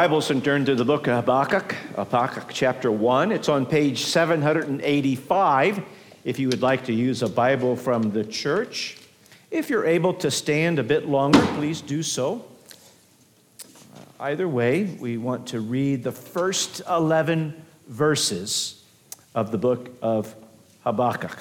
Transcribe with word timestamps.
Bibles 0.00 0.30
and 0.30 0.42
turn 0.42 0.64
to 0.64 0.74
the 0.74 0.82
book 0.82 1.08
of 1.08 1.16
Habakkuk, 1.26 1.74
Habakkuk 1.94 2.48
chapter 2.54 2.90
1. 2.90 3.32
It's 3.32 3.50
on 3.50 3.66
page 3.66 4.04
785 4.04 5.82
if 6.24 6.38
you 6.38 6.48
would 6.48 6.62
like 6.62 6.86
to 6.86 6.94
use 6.94 7.20
a 7.22 7.28
Bible 7.28 7.76
from 7.76 8.10
the 8.10 8.24
church. 8.24 8.96
If 9.50 9.68
you're 9.68 9.84
able 9.84 10.14
to 10.14 10.30
stand 10.30 10.78
a 10.78 10.82
bit 10.82 11.06
longer, 11.06 11.42
please 11.56 11.82
do 11.82 12.02
so. 12.02 12.46
Either 14.18 14.48
way, 14.48 14.84
we 14.84 15.18
want 15.18 15.48
to 15.48 15.60
read 15.60 16.02
the 16.02 16.12
first 16.12 16.80
11 16.88 17.62
verses 17.86 18.82
of 19.34 19.52
the 19.52 19.58
book 19.58 19.90
of 20.00 20.34
Habakkuk. 20.82 21.38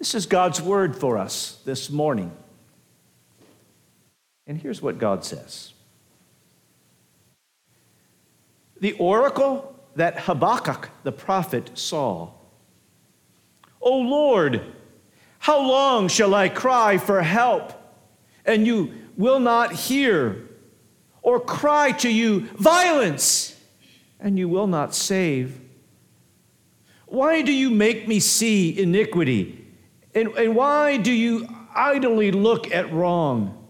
This 0.00 0.16
is 0.16 0.26
God's 0.26 0.60
word 0.60 0.96
for 0.96 1.16
us 1.16 1.60
this 1.64 1.90
morning. 1.90 2.32
And 4.46 4.60
here's 4.60 4.82
what 4.82 4.98
God 4.98 5.24
says 5.24 5.72
The 8.80 8.92
oracle 8.92 9.74
that 9.96 10.20
Habakkuk 10.20 10.90
the 11.02 11.12
prophet 11.12 11.70
saw. 11.74 12.30
O 13.80 13.98
Lord, 13.98 14.62
how 15.38 15.60
long 15.60 16.08
shall 16.08 16.34
I 16.34 16.48
cry 16.48 16.98
for 16.98 17.22
help, 17.22 17.72
and 18.44 18.66
you 18.66 18.92
will 19.16 19.40
not 19.40 19.72
hear, 19.72 20.48
or 21.22 21.38
cry 21.38 21.92
to 21.92 22.10
you 22.10 22.48
violence, 22.58 23.58
and 24.18 24.38
you 24.38 24.48
will 24.48 24.66
not 24.66 24.94
save? 24.94 25.60
Why 27.06 27.42
do 27.42 27.52
you 27.52 27.70
make 27.70 28.08
me 28.08 28.20
see 28.20 28.76
iniquity? 28.76 29.66
And, 30.14 30.28
and 30.28 30.56
why 30.56 30.96
do 30.96 31.12
you 31.12 31.48
idly 31.74 32.32
look 32.32 32.72
at 32.72 32.92
wrong? 32.92 33.63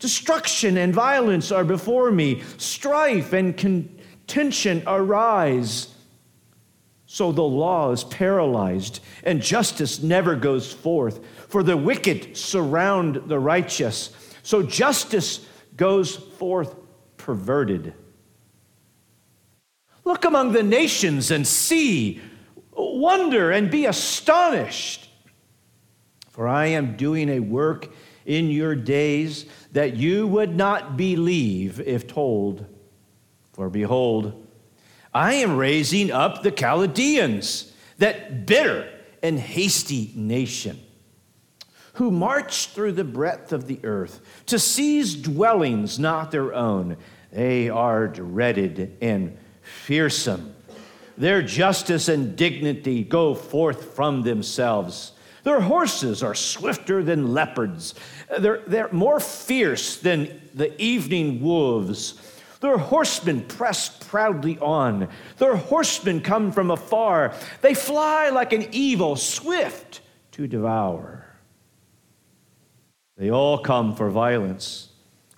Destruction 0.00 0.78
and 0.78 0.94
violence 0.94 1.52
are 1.52 1.62
before 1.62 2.10
me, 2.10 2.42
strife 2.56 3.34
and 3.34 3.56
contention 3.56 4.82
arise. 4.86 5.94
So 7.04 7.32
the 7.32 7.42
law 7.42 7.92
is 7.92 8.04
paralyzed, 8.04 9.00
and 9.24 9.42
justice 9.42 10.02
never 10.02 10.36
goes 10.36 10.72
forth. 10.72 11.20
For 11.48 11.62
the 11.62 11.76
wicked 11.76 12.36
surround 12.36 13.16
the 13.26 13.38
righteous, 13.38 14.10
so 14.42 14.62
justice 14.62 15.46
goes 15.76 16.16
forth 16.16 16.74
perverted. 17.18 17.92
Look 20.04 20.24
among 20.24 20.52
the 20.52 20.62
nations 20.62 21.30
and 21.30 21.46
see, 21.46 22.22
wonder 22.72 23.50
and 23.50 23.70
be 23.70 23.84
astonished. 23.84 25.10
For 26.30 26.48
I 26.48 26.66
am 26.66 26.96
doing 26.96 27.28
a 27.28 27.40
work 27.40 27.92
in 28.24 28.50
your 28.50 28.74
days 28.74 29.46
that 29.72 29.96
you 29.96 30.26
would 30.26 30.56
not 30.56 30.96
believe 30.96 31.80
if 31.80 32.06
told. 32.06 32.66
For 33.52 33.68
behold, 33.68 34.46
I 35.12 35.34
am 35.34 35.56
raising 35.56 36.10
up 36.10 36.42
the 36.42 36.50
Chaldeans, 36.50 37.72
that 37.98 38.46
bitter 38.46 38.88
and 39.22 39.38
hasty 39.38 40.12
nation, 40.14 40.80
who 41.94 42.10
march 42.10 42.68
through 42.68 42.92
the 42.92 43.04
breadth 43.04 43.52
of 43.52 43.66
the 43.66 43.80
earth 43.84 44.20
to 44.46 44.58
seize 44.58 45.14
dwellings 45.14 45.98
not 45.98 46.30
their 46.30 46.54
own. 46.54 46.96
They 47.32 47.68
are 47.68 48.08
dreaded 48.08 48.96
and 49.02 49.36
fearsome. 49.62 50.54
Their 51.18 51.42
justice 51.42 52.08
and 52.08 52.34
dignity 52.34 53.04
go 53.04 53.34
forth 53.34 53.94
from 53.94 54.22
themselves. 54.22 55.12
Their 55.50 55.62
horses 55.62 56.22
are 56.22 56.36
swifter 56.36 57.02
than 57.02 57.34
leopards. 57.34 57.96
They're, 58.38 58.62
they're 58.68 58.92
more 58.92 59.18
fierce 59.18 59.96
than 59.96 60.40
the 60.54 60.80
evening 60.80 61.42
wolves. 61.42 62.14
Their 62.60 62.78
horsemen 62.78 63.40
press 63.46 63.88
proudly 63.88 64.60
on. 64.60 65.08
Their 65.38 65.56
horsemen 65.56 66.20
come 66.20 66.52
from 66.52 66.70
afar. 66.70 67.34
They 67.62 67.74
fly 67.74 68.28
like 68.28 68.52
an 68.52 68.68
evil, 68.70 69.16
swift 69.16 70.02
to 70.30 70.46
devour. 70.46 71.26
They 73.16 73.32
all 73.32 73.58
come 73.58 73.96
for 73.96 74.08
violence, 74.08 74.90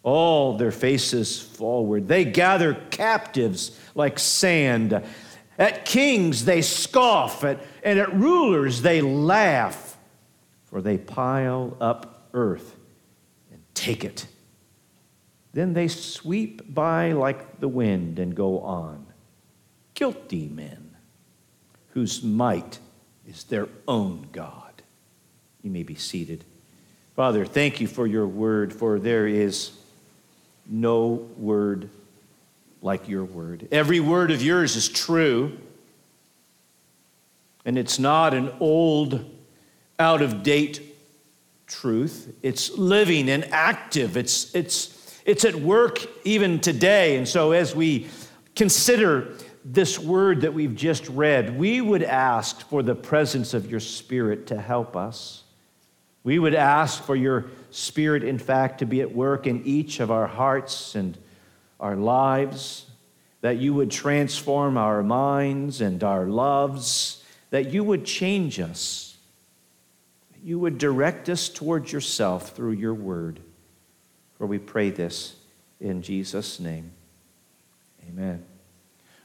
all 0.02 0.58
their 0.58 0.72
faces 0.72 1.40
forward. 1.40 2.06
They 2.06 2.26
gather 2.26 2.74
captives 2.90 3.80
like 3.94 4.18
sand. 4.18 5.02
At 5.58 5.86
kings 5.86 6.44
they 6.44 6.60
scoff, 6.60 7.44
at, 7.44 7.60
and 7.82 7.98
at 7.98 8.12
rulers 8.14 8.82
they 8.82 9.00
laugh 9.00 9.91
for 10.72 10.80
they 10.80 10.96
pile 10.96 11.76
up 11.82 12.30
earth 12.32 12.76
and 13.52 13.60
take 13.74 14.06
it. 14.06 14.26
Then 15.52 15.74
they 15.74 15.86
sweep 15.86 16.74
by 16.74 17.12
like 17.12 17.60
the 17.60 17.68
wind 17.68 18.18
and 18.18 18.34
go 18.34 18.60
on. 18.60 19.04
Guilty 19.92 20.48
men 20.48 20.96
whose 21.88 22.22
might 22.22 22.78
is 23.28 23.44
their 23.44 23.68
own 23.86 24.26
God. 24.32 24.72
You 25.60 25.70
may 25.70 25.82
be 25.82 25.94
seated. 25.94 26.42
Father, 27.16 27.44
thank 27.44 27.78
you 27.78 27.86
for 27.86 28.06
your 28.06 28.26
word, 28.26 28.72
for 28.72 28.98
there 28.98 29.26
is 29.26 29.72
no 30.66 31.28
word 31.36 31.90
like 32.80 33.10
your 33.10 33.24
word. 33.24 33.68
Every 33.70 34.00
word 34.00 34.30
of 34.30 34.40
yours 34.40 34.74
is 34.74 34.88
true, 34.88 35.58
and 37.66 37.76
it's 37.76 37.98
not 37.98 38.32
an 38.32 38.50
old 38.58 39.28
out 40.02 40.20
of 40.20 40.42
date 40.42 40.82
truth. 41.68 42.34
It's 42.42 42.76
living 42.76 43.30
and 43.30 43.44
active. 43.52 44.16
It's, 44.16 44.52
it's, 44.54 45.20
it's 45.24 45.44
at 45.44 45.54
work 45.54 46.00
even 46.26 46.58
today. 46.58 47.16
And 47.16 47.26
so, 47.26 47.52
as 47.52 47.74
we 47.74 48.08
consider 48.56 49.34
this 49.64 49.98
word 49.98 50.40
that 50.40 50.52
we've 50.52 50.74
just 50.74 51.08
read, 51.08 51.56
we 51.56 51.80
would 51.80 52.02
ask 52.02 52.68
for 52.68 52.82
the 52.82 52.96
presence 52.96 53.54
of 53.54 53.70
your 53.70 53.78
Spirit 53.78 54.48
to 54.48 54.60
help 54.60 54.96
us. 54.96 55.44
We 56.24 56.40
would 56.40 56.54
ask 56.54 57.02
for 57.04 57.14
your 57.14 57.46
Spirit, 57.70 58.24
in 58.24 58.38
fact, 58.38 58.80
to 58.80 58.86
be 58.86 59.00
at 59.00 59.14
work 59.14 59.46
in 59.46 59.64
each 59.64 60.00
of 60.00 60.10
our 60.10 60.26
hearts 60.26 60.96
and 60.96 61.16
our 61.78 61.94
lives, 61.94 62.86
that 63.40 63.58
you 63.58 63.72
would 63.74 63.90
transform 63.90 64.76
our 64.76 65.02
minds 65.02 65.80
and 65.80 66.02
our 66.02 66.26
loves, 66.26 67.24
that 67.50 67.72
you 67.72 67.84
would 67.84 68.04
change 68.04 68.58
us 68.58 69.11
you 70.42 70.58
would 70.58 70.78
direct 70.78 71.28
us 71.28 71.48
towards 71.48 71.92
yourself 71.92 72.50
through 72.50 72.72
your 72.72 72.94
word. 72.94 73.40
For 74.38 74.46
we 74.46 74.58
pray 74.58 74.90
this 74.90 75.36
in 75.80 76.02
Jesus' 76.02 76.58
name. 76.58 76.92
Amen. 78.08 78.44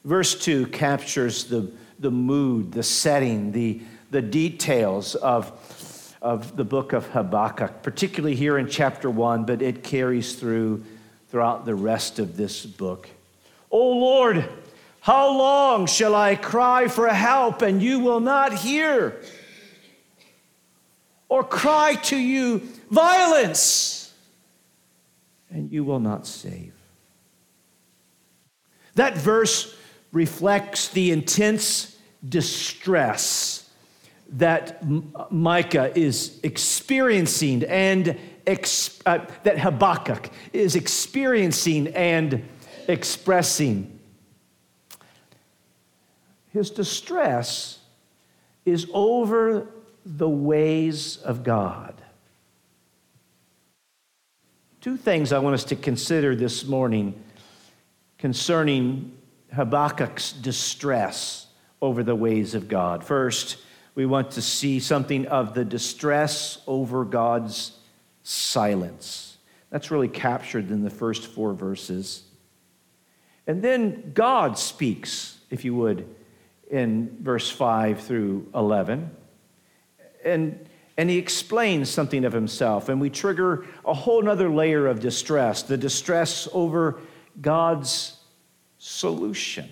Verse 0.03 0.39
2 0.39 0.67
captures 0.67 1.45
the, 1.45 1.71
the 1.99 2.11
mood, 2.11 2.71
the 2.71 2.83
setting, 2.83 3.51
the, 3.51 3.81
the 4.11 4.21
details 4.21 5.15
of, 5.15 6.15
of 6.21 6.55
the 6.55 6.63
book 6.63 6.93
of 6.93 7.07
Habakkuk, 7.07 7.81
particularly 7.81 8.35
here 8.35 8.57
in 8.57 8.69
chapter 8.69 9.09
1, 9.09 9.45
but 9.45 9.61
it 9.61 9.83
carries 9.83 10.35
through 10.35 10.85
throughout 11.29 11.65
the 11.65 11.75
rest 11.75 12.19
of 12.19 12.37
this 12.37 12.65
book. 12.65 13.09
O 13.69 13.89
Lord, 13.89 14.47
how 15.01 15.35
long 15.37 15.87
shall 15.87 16.15
I 16.15 16.35
cry 16.35 16.87
for 16.87 17.07
help 17.07 17.61
and 17.61 17.81
you 17.81 17.99
will 17.99 18.19
not 18.19 18.53
hear? 18.53 19.21
Or 21.29 21.43
cry 21.43 21.95
to 21.95 22.17
you 22.17 22.59
violence, 22.89 24.13
and 25.49 25.71
you 25.71 25.83
will 25.83 25.99
not 25.99 26.25
save. 26.25 26.73
That 28.95 29.17
verse 29.17 29.75
reflects 30.11 30.89
the 30.89 31.11
intense 31.11 31.97
distress 32.27 33.69
that 34.29 34.83
Micah 35.31 35.97
is 35.97 36.39
experiencing 36.43 37.63
and 37.63 38.17
uh, 39.05 39.19
that 39.43 39.59
Habakkuk 39.59 40.29
is 40.53 40.75
experiencing 40.75 41.87
and 41.89 42.43
expressing. 42.87 43.99
His 46.53 46.69
distress 46.69 47.79
is 48.65 48.87
over 48.93 49.67
the 50.15 50.29
ways 50.29 51.17
of 51.17 51.43
God. 51.43 51.93
Two 54.79 54.95
things 54.95 55.33
I 55.33 55.39
want 55.39 55.55
us 55.55 55.65
to 55.65 55.75
consider 55.75 56.33
this 56.33 56.65
morning 56.65 57.21
concerning 58.17 59.11
Habakkuk's 59.53 60.31
distress 60.31 61.47
over 61.81 62.03
the 62.03 62.15
ways 62.15 62.55
of 62.55 62.69
God. 62.69 63.03
First, 63.03 63.57
we 63.95 64.05
want 64.05 64.31
to 64.31 64.41
see 64.41 64.79
something 64.79 65.27
of 65.27 65.53
the 65.53 65.65
distress 65.65 66.59
over 66.67 67.03
God's 67.03 67.77
silence. 68.23 69.37
That's 69.69 69.91
really 69.91 70.07
captured 70.07 70.71
in 70.71 70.83
the 70.83 70.89
first 70.89 71.27
four 71.27 71.53
verses. 71.53 72.23
And 73.45 73.61
then 73.61 74.11
God 74.13 74.57
speaks, 74.57 75.37
if 75.49 75.65
you 75.65 75.75
would, 75.75 76.07
in 76.71 77.17
verse 77.21 77.49
5 77.49 77.99
through 78.01 78.47
11. 78.55 79.11
And 80.27 80.67
and 80.97 81.11
he 81.11 81.17
explains 81.19 81.89
something 81.91 82.25
of 82.25 82.33
himself, 82.33 82.89
and 82.89 82.99
we 82.99 83.11
trigger 83.11 83.65
a 83.85 83.93
whole 83.93 84.21
nother 84.21 84.49
layer 84.49 84.87
of 84.87 84.99
distress 84.99 85.61
the 85.61 85.77
distress 85.77 86.47
over 86.53 86.99
God's 87.39 88.17
solution. 88.79 89.69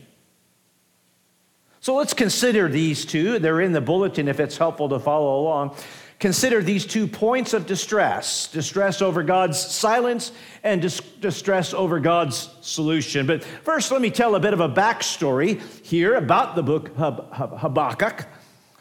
So 1.80 1.96
let's 1.96 2.14
consider 2.14 2.68
these 2.68 3.06
two. 3.06 3.40
They're 3.40 3.62
in 3.62 3.72
the 3.72 3.82
bulletin 3.82 4.28
if 4.28 4.40
it's 4.40 4.58
helpful 4.58 4.90
to 4.90 5.00
follow 5.00 5.42
along. 5.42 5.76
Consider 6.20 6.64
these 6.64 6.86
two 6.86 7.08
points 7.08 7.54
of 7.54 7.66
distress 7.66 8.48
distress 8.48 9.02
over 9.02 9.22
God's 9.22 9.60
silence 9.60 10.32
and 10.64 10.82
dis- 10.82 11.02
distress 11.20 11.74
over 11.74 12.00
God's 12.00 12.50
solution. 12.62 13.28
But 13.28 13.44
first, 13.44 13.92
let 13.92 14.02
me 14.02 14.10
tell 14.10 14.36
a 14.36 14.40
bit 14.40 14.54
of 14.54 14.62
a 14.62 14.70
backstory 14.70 15.60
here 15.84 16.16
about 16.16 16.56
the 16.56 16.64
book 16.64 16.96
Hab- 16.98 17.34
Hab- 17.34 17.58
Habakkuk. 17.58 18.28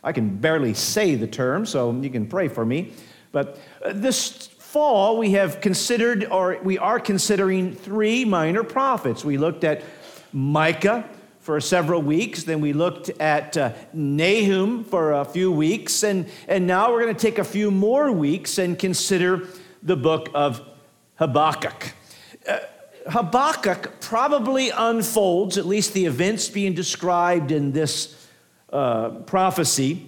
I 0.05 0.13
can 0.13 0.37
barely 0.37 0.75
say 0.75 1.17
the 1.17 1.27
term, 1.27 1.67
so 1.67 1.91
you 1.91 2.11
can 2.11 2.29
pray 2.29 2.47
for 2.47 2.65
me. 2.65 2.93
But 3.33 3.59
uh, 3.85 3.93
this 3.93 4.47
fall, 4.47 5.19
we 5.19 5.33
have 5.33 5.61
considered, 5.61 6.25
or 6.31 6.59
we 6.63 6.79
are 6.79 7.01
considering 7.01 7.75
three 7.75 8.25
minor 8.25 8.63
prophets. 8.63 9.25
We 9.25 9.39
looked 9.39 9.65
at 9.65 9.83
Micah, 10.33 11.09
for 11.45 11.61
several 11.61 12.01
weeks. 12.01 12.45
Then 12.45 12.63
we 12.63 12.73
looked 12.73 13.11
at 13.21 13.55
uh, 13.59 13.73
Nahum 13.93 14.83
for 14.83 15.13
a 15.13 15.27
few 15.27 15.53
weeks. 15.53 16.03
And, 16.03 16.27
and 16.49 16.67
now 16.67 16.91
we're 16.91 17.03
going 17.03 17.15
to 17.15 17.21
take 17.21 17.39
a 17.39 17.45
few 17.45 17.71
more 17.71 18.11
weeks 18.11 18.57
and 18.57 18.79
consider 18.79 19.47
the 19.83 19.95
book 19.95 20.31
of 20.33 20.63
Habakkuk. 21.17 21.93
Uh, 22.49 22.61
Habakkuk 23.11 24.01
probably 24.01 24.71
unfolds, 24.71 25.59
at 25.59 25.67
least 25.67 25.93
the 25.93 26.07
events 26.07 26.49
being 26.49 26.73
described 26.73 27.53
in 27.53 27.73
this 27.73 28.24
uh, 28.75 29.11
prophecy, 29.21 30.07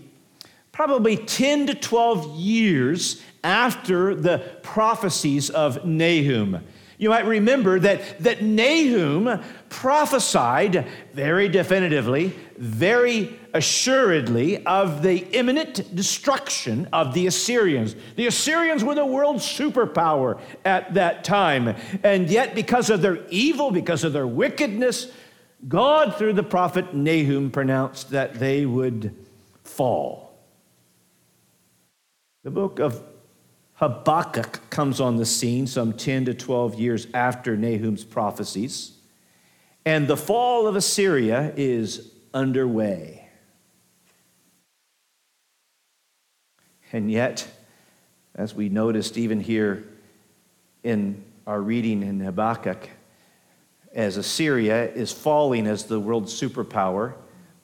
probably 0.72 1.16
10 1.16 1.68
to 1.68 1.74
12 1.74 2.36
years 2.36 3.22
after 3.42 4.14
the 4.14 4.38
prophecies 4.62 5.48
of 5.48 5.86
Nahum. 5.86 6.62
You 6.98 7.10
might 7.10 7.26
remember 7.26 7.78
that, 7.78 8.20
that 8.20 8.42
Nahum 8.42 9.42
prophesied 9.68 10.86
very 11.12 11.48
definitively, 11.48 12.34
very 12.56 13.38
assuredly 13.52 14.64
of 14.64 15.02
the 15.02 15.18
imminent 15.36 15.94
destruction 15.94 16.88
of 16.92 17.12
the 17.14 17.26
Assyrians. 17.26 17.94
The 18.16 18.26
Assyrians 18.26 18.82
were 18.82 18.94
the 18.94 19.04
world's 19.04 19.44
superpower 19.44 20.40
at 20.64 20.94
that 20.94 21.22
time. 21.22 21.76
And 22.02 22.30
yet, 22.30 22.54
because 22.54 22.88
of 22.88 23.02
their 23.02 23.26
evil, 23.28 23.70
because 23.70 24.02
of 24.02 24.12
their 24.12 24.26
wickedness, 24.26 25.12
God, 25.68 26.16
through 26.16 26.34
the 26.34 26.42
prophet 26.42 26.94
Nahum, 26.94 27.50
pronounced 27.50 28.10
that 28.10 28.34
they 28.34 28.66
would 28.66 29.14
fall. 29.64 30.38
The 32.44 32.50
book 32.50 32.78
of 32.78 33.02
Habakkuk 33.74 34.70
comes 34.70 35.00
on 35.00 35.16
the 35.16 35.26
scene 35.26 35.66
some 35.66 35.92
10 35.92 36.26
to 36.26 36.34
12 36.34 36.78
years 36.78 37.06
after 37.12 37.56
Nahum's 37.56 38.04
prophecies, 38.04 38.92
and 39.84 40.06
the 40.06 40.16
fall 40.16 40.66
of 40.66 40.76
Assyria 40.76 41.52
is 41.56 42.12
underway. 42.32 43.28
And 46.92 47.10
yet, 47.10 47.48
as 48.34 48.54
we 48.54 48.68
noticed 48.68 49.18
even 49.18 49.40
here 49.40 49.84
in 50.84 51.24
our 51.46 51.60
reading 51.60 52.02
in 52.02 52.20
Habakkuk, 52.20 52.88
as 53.96 54.16
Assyria 54.16 54.92
is 54.92 55.10
falling 55.10 55.66
as 55.66 55.86
the 55.86 55.98
world 55.98 56.26
superpower, 56.26 57.14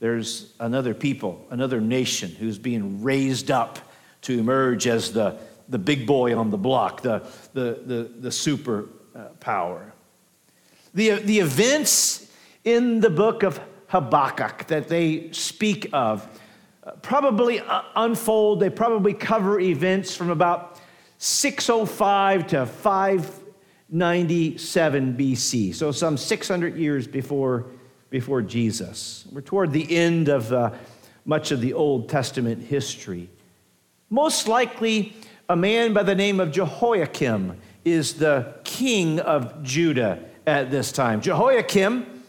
there's 0.00 0.52
another 0.58 0.94
people, 0.94 1.46
another 1.50 1.80
nation 1.80 2.30
who's 2.30 2.58
being 2.58 3.04
raised 3.04 3.52
up 3.52 3.78
to 4.22 4.36
emerge 4.36 4.88
as 4.88 5.12
the 5.12 5.38
the 5.72 5.78
big 5.78 6.06
boy 6.06 6.36
on 6.36 6.50
the 6.50 6.58
block, 6.58 7.02
the, 7.02 7.26
the, 7.54 7.80
the, 7.84 8.10
the 8.20 8.30
super 8.30 8.88
uh, 9.14 9.24
power. 9.40 9.92
The, 10.94 11.12
the 11.20 11.40
events 11.40 12.30
in 12.64 13.00
the 13.00 13.10
book 13.10 13.42
of 13.42 13.58
Habakkuk 13.88 14.66
that 14.68 14.88
they 14.88 15.32
speak 15.32 15.88
of 15.92 16.28
probably 17.00 17.60
uh, 17.60 17.82
unfold, 17.96 18.60
they 18.60 18.70
probably 18.70 19.14
cover 19.14 19.58
events 19.60 20.14
from 20.14 20.30
about 20.30 20.80
605 21.18 22.48
to 22.48 22.66
597 23.92 25.18
BC, 25.18 25.74
so 25.74 25.92
some 25.92 26.16
600 26.16 26.78
years 26.78 27.06
before, 27.06 27.66
before 28.08 28.40
Jesus. 28.40 29.26
We're 29.30 29.42
toward 29.42 29.70
the 29.70 29.94
end 29.94 30.30
of 30.30 30.50
uh, 30.50 30.70
much 31.26 31.50
of 31.50 31.60
the 31.60 31.74
Old 31.74 32.08
Testament 32.08 32.62
history. 32.62 33.28
Most 34.08 34.48
likely, 34.48 35.14
a 35.46 35.54
man 35.56 35.92
by 35.92 36.04
the 36.04 36.14
name 36.14 36.40
of 36.40 36.52
Jehoiakim 36.52 37.60
is 37.84 38.14
the 38.14 38.54
king 38.64 39.20
of 39.20 39.62
Judah 39.62 40.24
at 40.46 40.70
this 40.70 40.90
time. 40.90 41.20
Jehoiakim, 41.20 42.24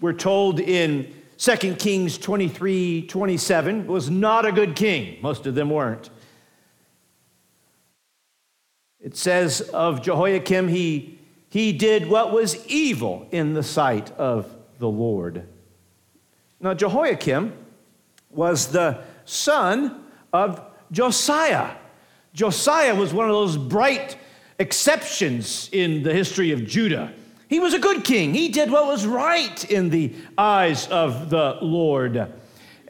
we're 0.00 0.12
told 0.12 0.58
in 0.58 1.14
2 1.38 1.76
Kings 1.76 2.18
23 2.18 3.06
27, 3.06 3.86
was 3.86 4.10
not 4.10 4.44
a 4.44 4.50
good 4.50 4.74
king. 4.74 5.18
Most 5.22 5.46
of 5.46 5.54
them 5.54 5.70
weren't. 5.70 6.10
It 9.02 9.16
says 9.16 9.60
of 9.60 10.02
Jehoiakim, 10.02 10.68
he, 10.68 11.18
he 11.48 11.72
did 11.72 12.08
what 12.08 12.32
was 12.32 12.66
evil 12.66 13.26
in 13.30 13.54
the 13.54 13.62
sight 13.62 14.10
of 14.12 14.54
the 14.78 14.88
Lord. 14.88 15.46
Now, 16.60 16.74
Jehoiakim 16.74 17.54
was 18.30 18.72
the 18.72 19.02
son 19.24 20.04
of 20.32 20.62
Josiah. 20.92 21.70
Josiah 22.34 22.94
was 22.94 23.14
one 23.14 23.28
of 23.28 23.34
those 23.34 23.56
bright 23.56 24.16
exceptions 24.58 25.70
in 25.72 26.02
the 26.02 26.12
history 26.12 26.52
of 26.52 26.66
Judah. 26.66 27.12
He 27.48 27.58
was 27.58 27.74
a 27.74 27.78
good 27.78 28.04
king. 28.04 28.34
He 28.34 28.48
did 28.48 28.70
what 28.70 28.86
was 28.86 29.06
right 29.06 29.64
in 29.70 29.90
the 29.90 30.14
eyes 30.38 30.86
of 30.88 31.30
the 31.30 31.58
Lord. 31.60 32.32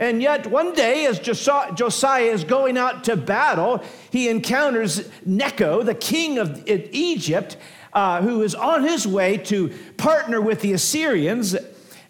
And 0.00 0.23
yet, 0.23 0.47
one 0.47 0.73
day, 0.73 1.05
as 1.05 1.19
Josiah 1.19 2.23
is 2.23 2.43
going 2.43 2.79
out 2.79 3.05
to 3.05 3.17
battle, 3.17 3.85
he 4.11 4.31
encounters 4.31 5.06
Necho, 5.26 5.82
the 5.82 5.94
king 5.94 6.38
of 6.38 6.67
Egypt, 6.67 7.58
uh, 7.93 8.23
who 8.23 8.41
is 8.41 8.55
on 8.55 8.82
his 8.82 9.06
way 9.06 9.37
to 9.37 9.69
partner 9.99 10.41
with 10.41 10.62
the 10.62 10.73
Assyrians. 10.73 11.55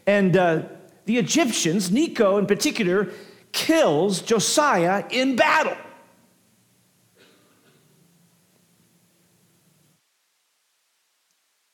And 0.06 0.36
uh, 0.36 0.62
the 1.06 1.18
Egyptians, 1.18 1.90
Necho 1.90 2.38
in 2.38 2.46
particular, 2.46 3.08
kills 3.50 4.22
Josiah 4.22 5.04
in 5.10 5.34
battle. 5.34 5.76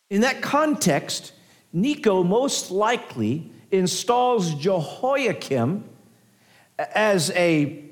In 0.08 0.22
that 0.22 0.40
context, 0.40 1.34
Necho 1.74 2.22
most 2.22 2.70
likely 2.70 3.50
installs 3.70 4.54
Jehoiakim 4.54 5.84
as 6.78 7.30
a, 7.30 7.84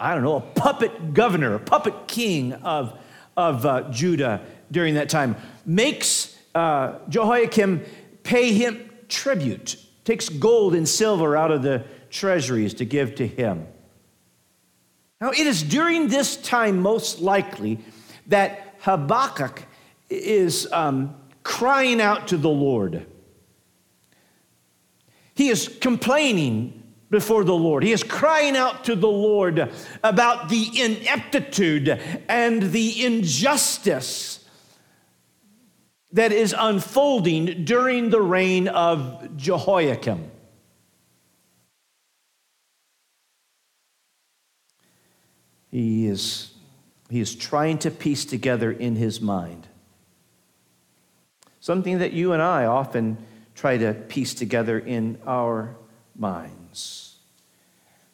I 0.00 0.14
don't 0.14 0.22
know, 0.22 0.36
a 0.36 0.40
puppet 0.40 1.14
governor, 1.14 1.54
a 1.54 1.60
puppet 1.60 2.06
king 2.06 2.52
of, 2.52 2.98
of 3.36 3.64
uh, 3.64 3.90
Judah 3.90 4.42
during 4.70 4.94
that 4.94 5.08
time, 5.08 5.36
makes 5.64 6.36
uh, 6.54 6.98
Jehoiakim 7.08 7.84
pay 8.22 8.52
him 8.52 8.90
tribute, 9.08 9.76
takes 10.04 10.28
gold 10.28 10.74
and 10.74 10.88
silver 10.88 11.36
out 11.36 11.50
of 11.50 11.62
the 11.62 11.84
treasuries 12.10 12.74
to 12.74 12.84
give 12.84 13.14
to 13.16 13.26
him. 13.26 13.66
Now, 15.20 15.30
it 15.30 15.46
is 15.46 15.62
during 15.62 16.08
this 16.08 16.36
time, 16.36 16.80
most 16.80 17.20
likely, 17.20 17.78
that 18.26 18.74
Habakkuk 18.80 19.62
is 20.10 20.70
um, 20.72 21.14
crying 21.44 22.00
out 22.00 22.28
to 22.28 22.36
the 22.36 22.48
Lord. 22.48 23.06
He 25.34 25.48
is 25.48 25.68
complaining 25.80 26.81
before 27.12 27.44
the 27.44 27.54
Lord. 27.54 27.82
He 27.84 27.92
is 27.92 28.02
crying 28.02 28.56
out 28.56 28.84
to 28.84 28.96
the 28.96 29.06
Lord 29.06 29.70
about 30.02 30.48
the 30.48 30.80
ineptitude 30.80 32.00
and 32.26 32.62
the 32.62 33.04
injustice 33.04 34.48
that 36.12 36.32
is 36.32 36.54
unfolding 36.58 37.64
during 37.64 38.08
the 38.08 38.22
reign 38.22 38.66
of 38.66 39.36
Jehoiakim. 39.36 40.30
He 45.70 46.06
is, 46.06 46.52
he 47.10 47.20
is 47.20 47.34
trying 47.34 47.76
to 47.78 47.90
piece 47.90 48.24
together 48.24 48.72
in 48.72 48.96
his 48.96 49.20
mind 49.20 49.68
something 51.60 51.98
that 51.98 52.12
you 52.12 52.32
and 52.32 52.42
I 52.42 52.64
often 52.64 53.16
try 53.54 53.76
to 53.76 53.94
piece 53.94 54.34
together 54.34 54.78
in 54.78 55.20
our 55.24 55.76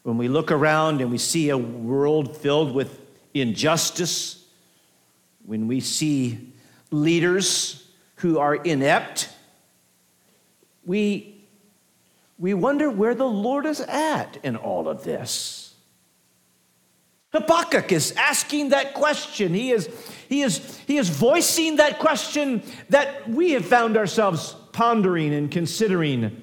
When 0.03 0.17
we 0.17 0.29
look 0.29 0.51
around 0.51 1.01
and 1.01 1.11
we 1.11 1.19
see 1.19 1.51
a 1.51 1.59
world 1.59 2.37
filled 2.37 2.75
with 2.75 3.01
injustice, 3.35 4.45
when 5.45 5.69
we 5.69 5.81
see 5.81 6.53
leaders 6.91 7.87
who 8.17 8.39
are 8.39 8.55
inept, 8.55 9.29
we, 10.85 11.45
we 12.39 12.55
wonder 12.55 12.91
where 12.91 13.15
the 13.15 13.29
Lord 13.29 13.67
is 13.67 13.81
at 13.81 14.39
in 14.43 14.57
all 14.57 14.89
of 14.89 15.05
this. 15.05 15.75
Habakkuk 17.33 17.93
is 17.93 18.13
asking 18.13 18.71
that 18.71 18.95
question. 18.95 19.53
He 19.53 19.71
is, 19.71 19.89
he, 20.29 20.41
is, 20.41 20.79
he 20.87 20.97
is 20.97 21.11
voicing 21.11 21.77
that 21.77 21.99
question 21.99 22.63
that 22.89 23.29
we 23.29 23.53
have 23.53 23.67
found 23.67 23.97
ourselves 23.99 24.57
pondering 24.73 25.35
and 25.35 25.51
considering. 25.51 26.41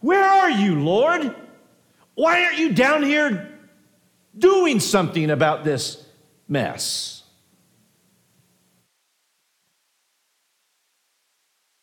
Where 0.00 0.24
are 0.24 0.50
you, 0.50 0.80
Lord? 0.80 1.34
Why 2.16 2.44
aren't 2.44 2.58
you 2.58 2.72
down 2.72 3.02
here 3.02 3.46
doing 4.36 4.80
something 4.80 5.30
about 5.30 5.64
this 5.64 6.02
mess? 6.48 7.22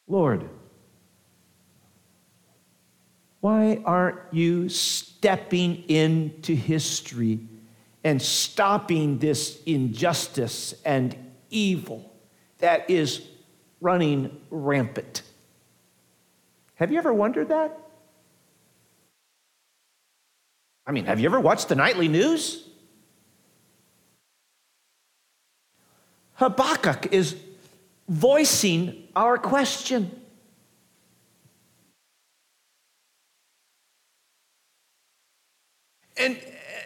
Lord, 0.07 0.49
why 3.41 3.81
aren't 3.85 4.19
you 4.31 4.69
stepping 4.69 5.83
into 5.87 6.55
history 6.55 7.39
and 8.03 8.19
stopping 8.19 9.19
this 9.19 9.61
injustice 9.67 10.73
and 10.83 11.15
evil 11.51 12.11
that 12.57 12.89
is 12.89 13.21
running 13.81 14.41
rampant? 14.49 15.21
Have 16.75 16.91
you 16.91 16.97
ever 16.97 17.13
wondered 17.13 17.49
that? 17.49 17.82
I 20.85 20.91
mean, 20.91 21.05
have 21.05 21.19
you 21.19 21.27
ever 21.27 21.39
watched 21.39 21.69
the 21.69 21.75
nightly 21.75 22.07
news? 22.07 22.67
Habakkuk 26.35 27.13
is 27.13 27.37
voicing 28.09 29.07
our 29.15 29.37
question. 29.37 30.19
And, 36.17 36.39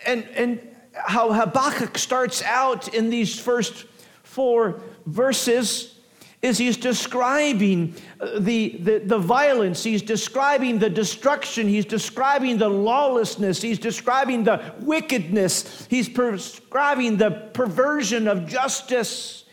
and, 0.06 0.28
and 0.36 0.76
how 0.94 1.34
Habakkuk 1.34 1.98
starts 1.98 2.42
out 2.44 2.94
in 2.94 3.10
these 3.10 3.40
first 3.40 3.86
four 4.24 4.82
verses 5.06 5.97
is 6.42 6.58
he's 6.58 6.78
describing 6.78 7.96
uh, 8.20 8.40
the, 8.40 8.78
the, 8.80 9.00
the, 9.00 9.18
violence, 9.18 9.84
he's 9.84 10.04
describing 10.04 10.78
the 10.78 10.90
destruction, 10.90 11.68
he's 11.68 11.86
describing 11.86 12.58
the 12.58 12.70
lawlessness, 12.70 13.62
he's 13.62 13.80
describing 13.80 14.44
the 14.44 14.74
wickedness, 14.82 15.88
he's 15.90 16.08
describing 16.08 17.18
the 17.18 17.32
perversion 17.54 18.28
of 18.28 18.48
justice. 18.48 19.46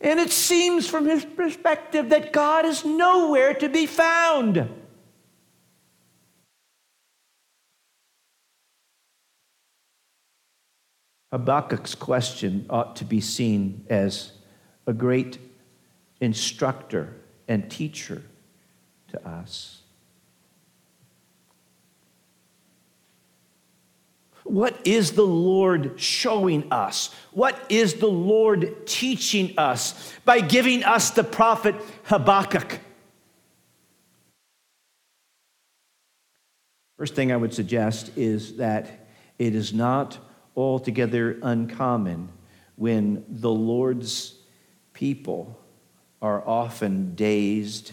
And 0.00 0.18
it 0.18 0.30
seems 0.30 0.88
from 0.88 1.06
his 1.06 1.24
perspective 1.24 2.08
that 2.08 2.32
God 2.32 2.64
is 2.64 2.84
nowhere 2.84 3.54
to 3.54 3.68
be 3.68 3.86
found. 3.86 4.68
Habakkuk's 11.32 11.94
question 11.94 12.66
ought 12.68 12.96
to 12.96 13.04
be 13.04 13.20
seen 13.20 13.84
as 13.88 14.32
a 14.86 14.92
great 14.92 15.38
instructor 16.20 17.14
and 17.48 17.70
teacher 17.70 18.22
to 19.08 19.28
us. 19.28 19.80
What 24.44 24.84
is 24.84 25.12
the 25.12 25.26
Lord 25.26 26.00
showing 26.00 26.72
us? 26.72 27.14
What 27.30 27.56
is 27.68 27.94
the 27.94 28.08
Lord 28.08 28.86
teaching 28.86 29.54
us 29.56 30.12
by 30.24 30.40
giving 30.40 30.82
us 30.82 31.10
the 31.10 31.22
prophet 31.22 31.76
Habakkuk? 32.04 32.80
First 36.96 37.14
thing 37.14 37.30
I 37.30 37.36
would 37.36 37.54
suggest 37.54 38.10
is 38.16 38.56
that 38.56 39.06
it 39.38 39.54
is 39.54 39.72
not 39.72 40.18
altogether 40.56 41.38
uncommon 41.42 42.28
when 42.76 43.24
the 43.28 43.50
Lord's 43.50 44.34
people 44.92 45.59
are 46.22 46.46
often 46.46 47.14
dazed 47.14 47.92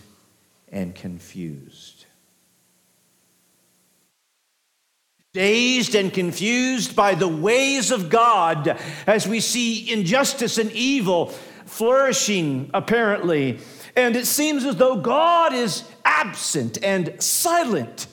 and 0.72 0.94
confused. 0.94 2.06
Dazed 5.34 5.96
and 5.96 6.12
confused 6.12 6.96
by 6.96 7.16
the 7.16 7.28
ways 7.28 7.92
of 7.92 8.10
God 8.10 8.80
as 9.06 9.28
we 9.28 9.40
see 9.40 9.92
injustice 9.92 10.58
and 10.58 10.72
evil 10.72 11.28
flourishing, 11.66 12.72
apparently. 12.74 13.60
And 13.96 14.16
it 14.16 14.26
seems 14.26 14.66
as 14.66 14.78
though 14.78 14.98
God 14.98 15.54
is 15.54 15.84
absent 16.04 16.84
and 16.84 17.22
silent. 17.22 18.08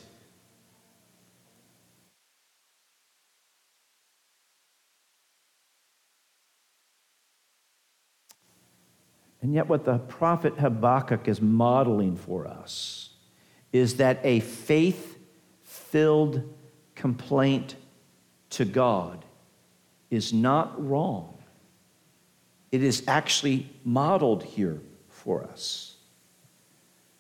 And 9.45 9.53
yet, 9.53 9.69
what 9.69 9.85
the 9.85 9.99
prophet 9.99 10.55
Habakkuk 10.59 11.29
is 11.29 11.43
modeling 11.43 12.17
for 12.17 12.47
us 12.49 13.11
is 13.75 13.99
that 13.99 14.19
a 14.25 14.41
faith 14.41 15.19
filled 15.61 16.43
complaint 16.95 17.77
to 18.49 18.65
God 18.65 19.23
is 20.09 20.33
not 20.33 20.83
wrong. 20.83 21.37
It 22.73 22.83
is 22.83 23.05
actually 23.07 23.69
modeled 23.85 24.45
here 24.45 24.81
for 25.11 25.45
us. 25.45 25.97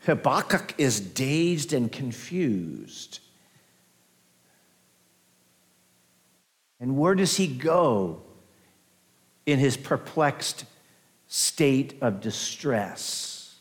Habakkuk 0.07 0.76
is 0.78 1.00
dazed 1.00 1.75
and 1.75 1.93
confused. 1.93 3.19
And 6.81 6.97
where 6.97 7.14
does 7.14 7.37
he 7.37 7.47
go 7.47 8.23
in 9.45 9.59
his 9.59 9.76
perplexed 9.76 10.64
state 11.35 11.99
of 12.00 12.21
distress, 12.21 13.57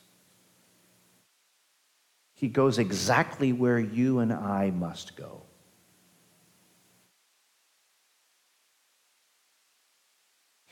he 2.35 2.47
goes 2.47 2.77
exactly 2.77 3.51
where 3.51 3.79
you 3.79 4.19
and 4.19 4.31
I 4.31 4.69
must 4.69 5.15
go. 5.15 5.41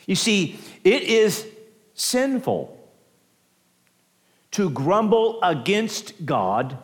You 0.06 0.14
see, 0.14 0.60
it 0.84 1.02
is 1.02 1.48
sinful 1.96 2.78
to 4.52 4.70
grumble 4.70 5.40
against 5.42 6.24
God 6.24 6.78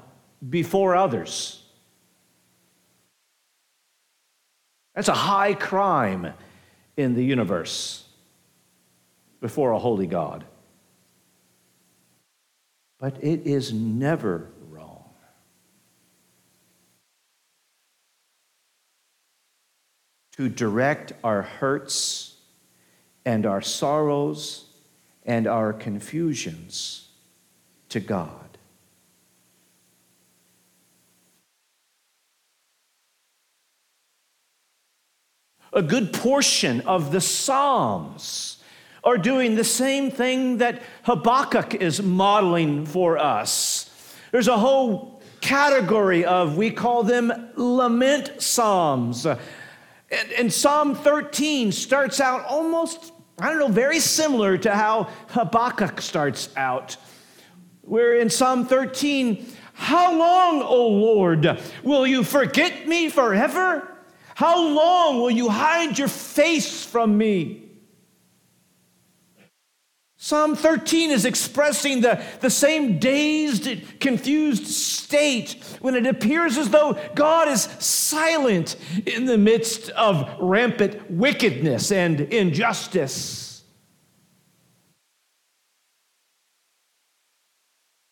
before 0.50 0.96
others. 0.96 1.64
That's 4.96 5.10
a 5.10 5.14
high 5.14 5.54
crime 5.54 6.34
in 6.96 7.14
the 7.14 7.24
universe 7.24 8.07
before 9.40 9.72
a 9.72 9.80
holy 9.80 10.08
God. 10.08 10.44
But 13.00 13.24
it 13.24 13.46
is 13.46 13.72
never 13.72 14.50
wrong. 14.70 15.04
To 20.34 20.50
direct 20.50 21.14
our 21.24 21.44
hurts 21.44 22.36
and 23.26 23.46
our 23.46 23.62
sorrows 23.62 24.66
and 25.26 25.46
our 25.46 25.74
confusions 25.74 27.10
to 27.90 28.00
God. 28.00 28.32
A 35.74 35.82
good 35.84 36.14
portion 36.14 36.82
of 36.82 37.12
the 37.12 37.22
Psalms 37.22 38.57
are 39.08 39.18
doing 39.18 39.56
the 39.56 39.64
same 39.64 40.12
thing 40.12 40.58
that 40.58 40.82
Habakkuk 41.04 41.76
is 41.76 42.02
modeling 42.04 42.86
for 42.86 43.18
us. 43.18 43.90
There's 44.34 44.50
a 44.50 44.58
whole 44.58 45.22
category 45.40 46.26
of, 46.26 46.58
we 46.58 46.72
call 46.72 47.04
them 47.04 47.32
lament 47.56 48.42
psalms. 48.42 49.26
And, 49.26 49.40
and 50.38 50.52
Psalm 50.52 50.94
13 50.94 51.72
starts 51.72 52.20
out 52.20 52.44
almost, 52.48 53.14
I 53.40 53.50
don't 53.50 53.60
know, 53.60 53.70
very 53.70 54.02
similar 54.02 54.58
to 54.58 54.76
how 54.76 55.10
Habakkuk 55.30 56.02
starts 56.02 56.50
out. 56.58 56.98
Where 57.84 58.18
in 58.18 58.30
Psalm 58.30 58.66
13, 58.66 59.46
how 59.72 60.18
long, 60.18 60.62
O 60.62 60.86
Lord, 60.86 61.62
will 61.82 62.06
you 62.06 62.26
forget 62.26 62.86
me 62.90 63.08
forever? 63.08 63.88
How 64.36 64.62
long 64.62 65.22
will 65.22 65.32
you 65.32 65.48
hide 65.48 65.98
your 65.98 66.10
face 66.10 66.84
from 66.84 67.18
me? 67.18 67.67
Psalm 70.20 70.56
13 70.56 71.12
is 71.12 71.26
expressing 71.26 72.02
the, 72.02 72.22
the 72.42 72.50
same 72.50 72.98
dazed, 72.98 74.00
confused 74.00 74.66
state 74.66 75.64
when 75.80 75.94
it 75.94 76.08
appears 76.08 76.58
as 76.58 76.72
though 76.72 77.00
God 77.14 77.48
is 77.48 77.62
silent 77.80 78.76
in 79.06 79.26
the 79.26 79.38
midst 79.38 79.90
of 79.92 80.28
rampant 80.40 81.12
wickedness 81.12 81.92
and 81.92 82.20
injustice. 82.22 83.64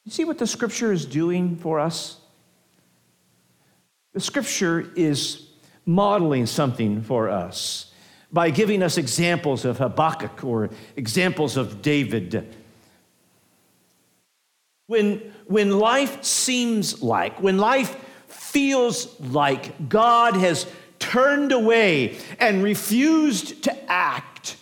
You 0.04 0.12
see 0.12 0.26
what 0.26 0.38
the 0.38 0.46
scripture 0.46 0.92
is 0.92 1.06
doing 1.06 1.56
for 1.56 1.80
us? 1.80 2.18
The 4.14 4.20
scripture 4.20 4.92
is 4.96 5.50
modeling 5.88 6.46
something 6.46 7.02
for 7.02 7.32
us. 7.32 7.92
By 8.32 8.50
giving 8.50 8.84
us 8.84 8.98
examples 8.98 9.66
of 9.66 9.78
Habakkuk 9.78 10.44
or 10.44 10.70
examples 10.96 11.58
of 11.58 11.82
David. 11.82 12.56
When, 14.88 15.34
when 15.46 15.80
life 15.80 16.24
seems 16.24 17.02
like, 17.02 17.42
when 17.42 17.58
life 17.58 17.96
feels 18.28 19.20
like 19.20 19.90
God 19.90 20.36
has 20.36 20.68
turned 21.00 21.52
away 21.52 22.18
and 22.40 22.64
refused 22.64 23.64
to 23.64 23.92
act, 23.92 24.58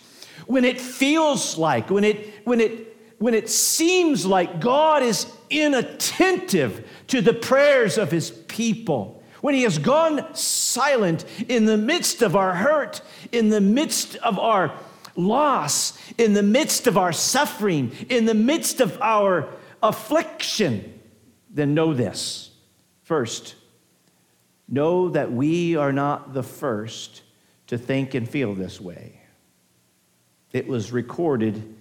when 0.46 0.64
it 0.64 0.80
feels 0.80 1.56
like, 1.58 1.90
when 1.90 2.04
it, 2.04 2.46
when 2.46 2.60
it, 2.60 2.94
when 3.18 3.34
it 3.34 3.48
seems 3.48 4.26
like 4.26 4.60
God 4.60 5.02
is 5.02 5.26
inattentive 5.50 6.86
to 7.08 7.20
the 7.20 7.32
prayers 7.32 7.98
of 7.98 8.10
his 8.10 8.30
people, 8.30 9.13
when 9.44 9.54
he 9.54 9.64
has 9.64 9.76
gone 9.76 10.34
silent 10.34 11.22
in 11.50 11.66
the 11.66 11.76
midst 11.76 12.22
of 12.22 12.34
our 12.34 12.54
hurt, 12.54 13.02
in 13.30 13.50
the 13.50 13.60
midst 13.60 14.16
of 14.16 14.38
our 14.38 14.72
loss, 15.16 15.98
in 16.16 16.32
the 16.32 16.42
midst 16.42 16.86
of 16.86 16.96
our 16.96 17.12
suffering, 17.12 17.92
in 18.08 18.24
the 18.24 18.32
midst 18.32 18.80
of 18.80 18.98
our 19.02 19.46
affliction, 19.82 20.98
then 21.50 21.74
know 21.74 21.92
this. 21.92 22.52
First, 23.02 23.54
know 24.66 25.10
that 25.10 25.30
we 25.30 25.76
are 25.76 25.92
not 25.92 26.32
the 26.32 26.42
first 26.42 27.20
to 27.66 27.76
think 27.76 28.14
and 28.14 28.26
feel 28.26 28.54
this 28.54 28.80
way. 28.80 29.20
It 30.54 30.66
was 30.66 30.90
recorded 30.90 31.73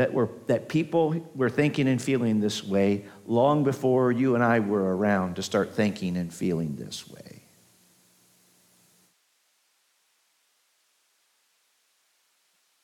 that, 0.00 0.14
were, 0.14 0.30
that 0.46 0.70
people 0.70 1.14
were 1.34 1.50
thinking 1.50 1.86
and 1.86 2.00
feeling 2.00 2.40
this 2.40 2.64
way 2.64 3.04
long 3.26 3.64
before 3.64 4.10
you 4.10 4.34
and 4.34 4.42
I 4.42 4.58
were 4.58 4.96
around 4.96 5.36
to 5.36 5.42
start 5.42 5.74
thinking 5.74 6.16
and 6.16 6.32
feeling 6.32 6.74
this 6.74 7.06
way. 7.06 7.39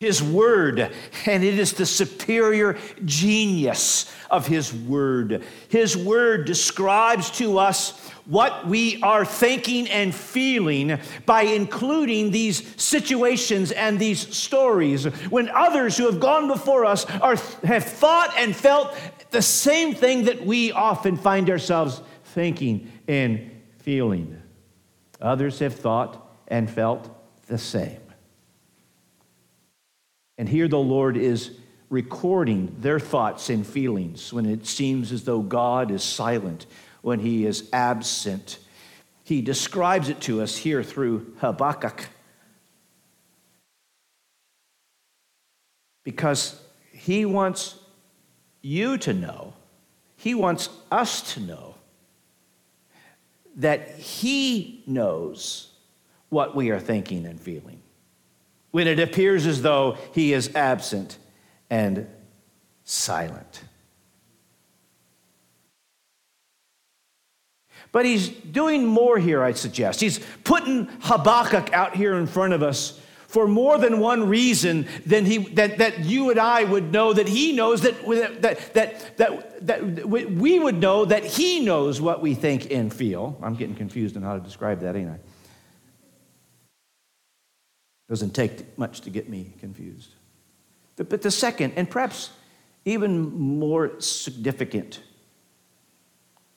His 0.07 0.23
word, 0.23 0.93
and 1.27 1.43
it 1.43 1.59
is 1.59 1.73
the 1.73 1.85
superior 1.85 2.79
genius 3.05 4.09
of 4.31 4.47
His 4.47 4.73
word. 4.73 5.43
His 5.69 5.97
word 5.97 6.47
describes 6.47 7.29
to 7.39 7.59
us 7.59 7.99
what 8.25 8.69
we 8.69 9.03
are 9.03 9.25
thinking 9.25 9.89
and 9.89 10.15
feeling 10.15 11.01
by 11.27 11.43
including 11.43 12.31
these 12.31 12.81
situations 12.81 13.73
and 13.73 13.99
these 13.99 14.33
stories 14.33 15.07
when 15.29 15.49
others 15.49 15.97
who 15.97 16.07
have 16.07 16.21
gone 16.21 16.47
before 16.47 16.85
us 16.85 17.05
are, 17.21 17.35
have 17.65 17.85
thought 17.85 18.33
and 18.39 18.55
felt 18.55 18.97
the 19.31 19.43
same 19.43 19.93
thing 19.93 20.27
that 20.27 20.47
we 20.47 20.71
often 20.71 21.17
find 21.17 21.51
ourselves 21.51 22.01
thinking 22.27 22.93
and 23.09 23.51
feeling. 23.79 24.41
Others 25.21 25.59
have 25.59 25.75
thought 25.75 26.31
and 26.47 26.71
felt 26.71 27.11
the 27.49 27.59
same. 27.59 28.06
And 30.39 30.49
here 30.49 30.69
the 30.69 30.79
Lord 30.79 31.17
is 31.17 31.53
recording 31.89 32.77
their 32.81 32.99
thoughts 32.99 33.49
and 33.49 33.67
feelings 33.67 34.33
when 34.33 34.47
it 34.47 34.67
seems 34.67 35.13
as 35.13 35.25
though 35.25 35.41
God 35.41 35.91
is 35.91 36.03
silent, 36.03 36.67
when 37.03 37.21
he 37.21 37.47
is 37.47 37.69
absent. 37.73 38.59
He 39.25 39.41
describes 39.41 40.09
it 40.09 40.21
to 40.23 40.43
us 40.43 40.57
here 40.57 40.83
through 40.83 41.35
Habakkuk. 41.39 42.09
Because 46.05 46.61
he 46.93 47.25
wants 47.25 47.77
you 48.63 48.99
to 48.99 49.13
know, 49.13 49.55
he 50.17 50.35
wants 50.35 50.69
us 50.91 51.35
to 51.35 51.41
know 51.41 51.75
that 53.57 53.97
he 53.97 54.83
knows 54.87 55.73
what 56.29 56.55
we 56.55 56.71
are 56.71 56.81
thinking 56.81 57.27
and 57.27 57.41
feeling 57.41 57.81
when 58.77 58.87
it 58.87 59.01
appears 59.01 59.47
as 59.47 59.63
though 59.63 59.97
he 60.13 60.35
is 60.35 60.55
absent 60.55 61.17
and 61.71 62.07
silent. 62.85 63.63
But 67.91 68.05
he's 68.05 68.29
doing 68.29 68.85
more 68.85 69.17
here, 69.17 69.43
I 69.43 69.53
suggest. 69.53 70.03
He's 70.03 70.21
putting 70.45 70.89
Habakkuk 71.01 71.73
out 71.73 71.97
here 71.97 72.17
in 72.17 72.27
front 72.27 72.53
of 72.53 72.63
us 72.63 73.01
for 73.29 73.49
more 73.49 73.79
than 73.79 73.99
one 73.99 74.29
reason 74.29 74.87
than 75.07 75.25
he, 75.25 75.39
that, 75.55 75.79
that 75.79 76.01
you 76.01 76.29
and 76.29 76.39
I 76.39 76.65
would 76.65 76.93
know 76.93 77.15
that 77.15 77.29
he 77.29 77.53
knows 77.53 77.81
that, 77.81 77.95
that, 78.43 78.75
that, 78.75 79.17
that, 79.17 79.67
that 79.69 80.07
we 80.07 80.59
would 80.59 80.79
know 80.79 81.07
that 81.07 81.25
he 81.25 81.61
knows 81.61 81.99
what 81.99 82.21
we 82.21 82.35
think 82.35 82.71
and 82.71 82.93
feel. 82.93 83.39
I'm 83.43 83.55
getting 83.55 83.75
confused 83.75 84.19
on 84.19 84.23
how 84.23 84.35
to 84.35 84.41
describe 84.41 84.81
that, 84.81 84.97
ain't 84.97 85.09
I? 85.09 85.19
Doesn't 88.09 88.35
take 88.35 88.79
much 88.79 89.01
to 89.03 89.11
get 89.11 89.29
me 89.29 89.53
confused. 89.61 90.11
But, 90.97 91.23
the 91.23 91.31
second, 91.31 91.75
and 91.77 91.91
perhaps 91.91 92.31
even 92.85 93.37
more 93.59 94.01
significant, 94.01 95.01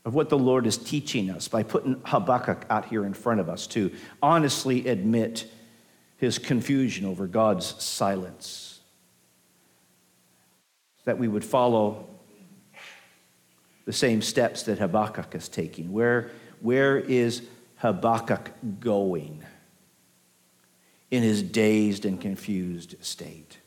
of 0.06 0.14
what 0.14 0.30
the 0.30 0.38
Lord 0.38 0.66
is 0.66 0.78
teaching 0.78 1.30
us 1.30 1.48
by 1.48 1.64
putting 1.64 2.02
Habakkuk 2.06 2.66
out 2.70 2.86
here 2.86 3.06
in 3.06 3.14
front 3.14 3.40
of 3.40 3.50
us 3.50 3.68
to 3.68 3.92
honestly 4.22 4.88
admit 4.88 5.52
his 6.18 6.38
confusion 6.38 7.06
over 7.06 7.28
God's 7.28 7.82
silence. 7.84 8.80
That 11.06 11.18
we 11.18 11.28
would 11.28 11.44
follow 11.44 12.08
the 13.86 13.94
same 13.94 14.22
steps 14.22 14.64
that 14.64 14.80
Habakkuk 14.80 15.34
is 15.36 15.50
taking. 15.50 15.92
Where, 15.92 16.32
where 16.62 16.98
is 16.98 17.42
Habakkuk 17.78 18.52
going? 18.80 19.44
In 21.12 21.24
his 21.24 21.42
dazed 21.42 22.06
and 22.06 22.22
confused 22.22 22.96
state. 23.04 23.58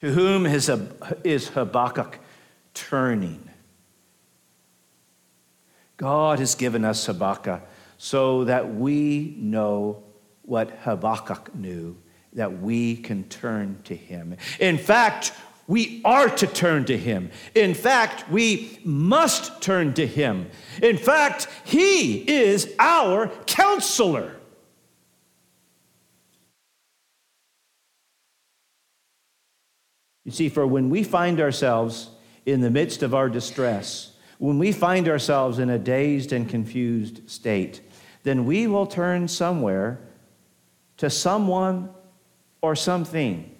To 0.00 0.12
whom 0.12 0.46
is 0.46 1.48
Habakkuk 1.48 2.18
turning? 2.72 3.48
God 5.96 6.38
has 6.38 6.54
given 6.54 6.84
us 6.84 7.04
Habakkuk 7.04 7.60
so 7.98 8.44
that 8.44 8.74
we 8.74 9.34
know 9.38 10.02
what 10.42 10.70
Habakkuk 10.84 11.54
knew, 11.54 11.98
that 12.32 12.62
we 12.62 12.96
can 12.96 13.24
turn 13.24 13.78
to 13.84 13.94
him. 13.94 14.36
In 14.58 14.78
fact, 14.78 15.32
we 15.66 16.00
are 16.04 16.28
to 16.28 16.46
turn 16.46 16.86
to 16.86 16.96
him. 16.96 17.30
In 17.54 17.74
fact, 17.74 18.30
we 18.30 18.80
must 18.82 19.60
turn 19.60 19.92
to 19.94 20.06
him. 20.06 20.50
In 20.82 20.96
fact, 20.96 21.46
he 21.64 22.16
is 22.28 22.74
our 22.78 23.28
counselor. 23.46 24.36
You 30.30 30.36
see, 30.36 30.48
for 30.48 30.64
when 30.64 30.90
we 30.90 31.02
find 31.02 31.40
ourselves 31.40 32.08
in 32.46 32.60
the 32.60 32.70
midst 32.70 33.02
of 33.02 33.16
our 33.16 33.28
distress, 33.28 34.12
when 34.38 34.60
we 34.60 34.70
find 34.70 35.08
ourselves 35.08 35.58
in 35.58 35.68
a 35.68 35.76
dazed 35.76 36.32
and 36.32 36.48
confused 36.48 37.28
state, 37.28 37.80
then 38.22 38.44
we 38.44 38.68
will 38.68 38.86
turn 38.86 39.26
somewhere 39.26 39.98
to 40.98 41.10
someone 41.10 41.90
or 42.62 42.76
something 42.76 43.50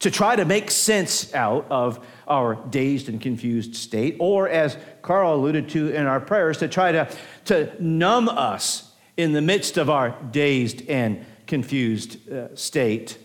to 0.00 0.10
try 0.10 0.34
to 0.34 0.44
make 0.44 0.68
sense 0.68 1.32
out 1.32 1.64
of 1.70 2.04
our 2.26 2.56
dazed 2.56 3.08
and 3.08 3.20
confused 3.20 3.76
state, 3.76 4.16
or 4.18 4.48
as 4.48 4.76
Carl 5.02 5.36
alluded 5.36 5.68
to 5.68 5.94
in 5.94 6.06
our 6.06 6.18
prayers, 6.18 6.58
to 6.58 6.66
try 6.66 6.90
to, 6.90 7.08
to 7.44 7.72
numb 7.80 8.28
us 8.28 8.92
in 9.16 9.32
the 9.32 9.40
midst 9.40 9.76
of 9.76 9.88
our 9.88 10.16
dazed 10.32 10.82
and 10.88 11.24
confused 11.46 12.28
uh, 12.28 12.48
state. 12.56 13.18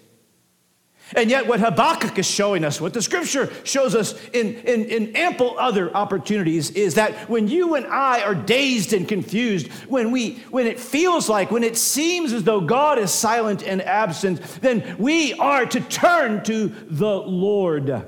And 1.15 1.29
yet, 1.29 1.47
what 1.47 1.59
Habakkuk 1.61 2.19
is 2.19 2.25
showing 2.25 2.65
us, 2.65 2.81
what 2.81 2.93
the 2.93 3.01
scripture 3.01 3.51
shows 3.63 3.95
us 3.95 4.13
in, 4.29 4.55
in, 4.55 4.85
in, 4.85 5.15
ample 5.15 5.57
other 5.57 5.95
opportunities, 5.95 6.71
is 6.71 6.95
that 6.95 7.29
when 7.29 7.47
you 7.47 7.75
and 7.75 7.85
I 7.87 8.21
are 8.23 8.35
dazed 8.35 8.91
and 8.91 9.07
confused, 9.07 9.67
when, 9.87 10.11
we, 10.11 10.35
when 10.49 10.67
it 10.67 10.79
feels 10.79 11.29
like, 11.29 11.49
when 11.49 11.63
it 11.63 11.77
seems 11.77 12.33
as 12.33 12.43
though 12.43 12.59
God 12.59 12.99
is 12.99 13.11
silent 13.11 13.63
and 13.63 13.81
absent, 13.81 14.41
then 14.61 14.97
we 14.97 15.33
are 15.35 15.65
to 15.65 15.79
turn 15.79 16.43
to 16.43 16.67
the 16.67 17.15
Lord. 17.15 18.05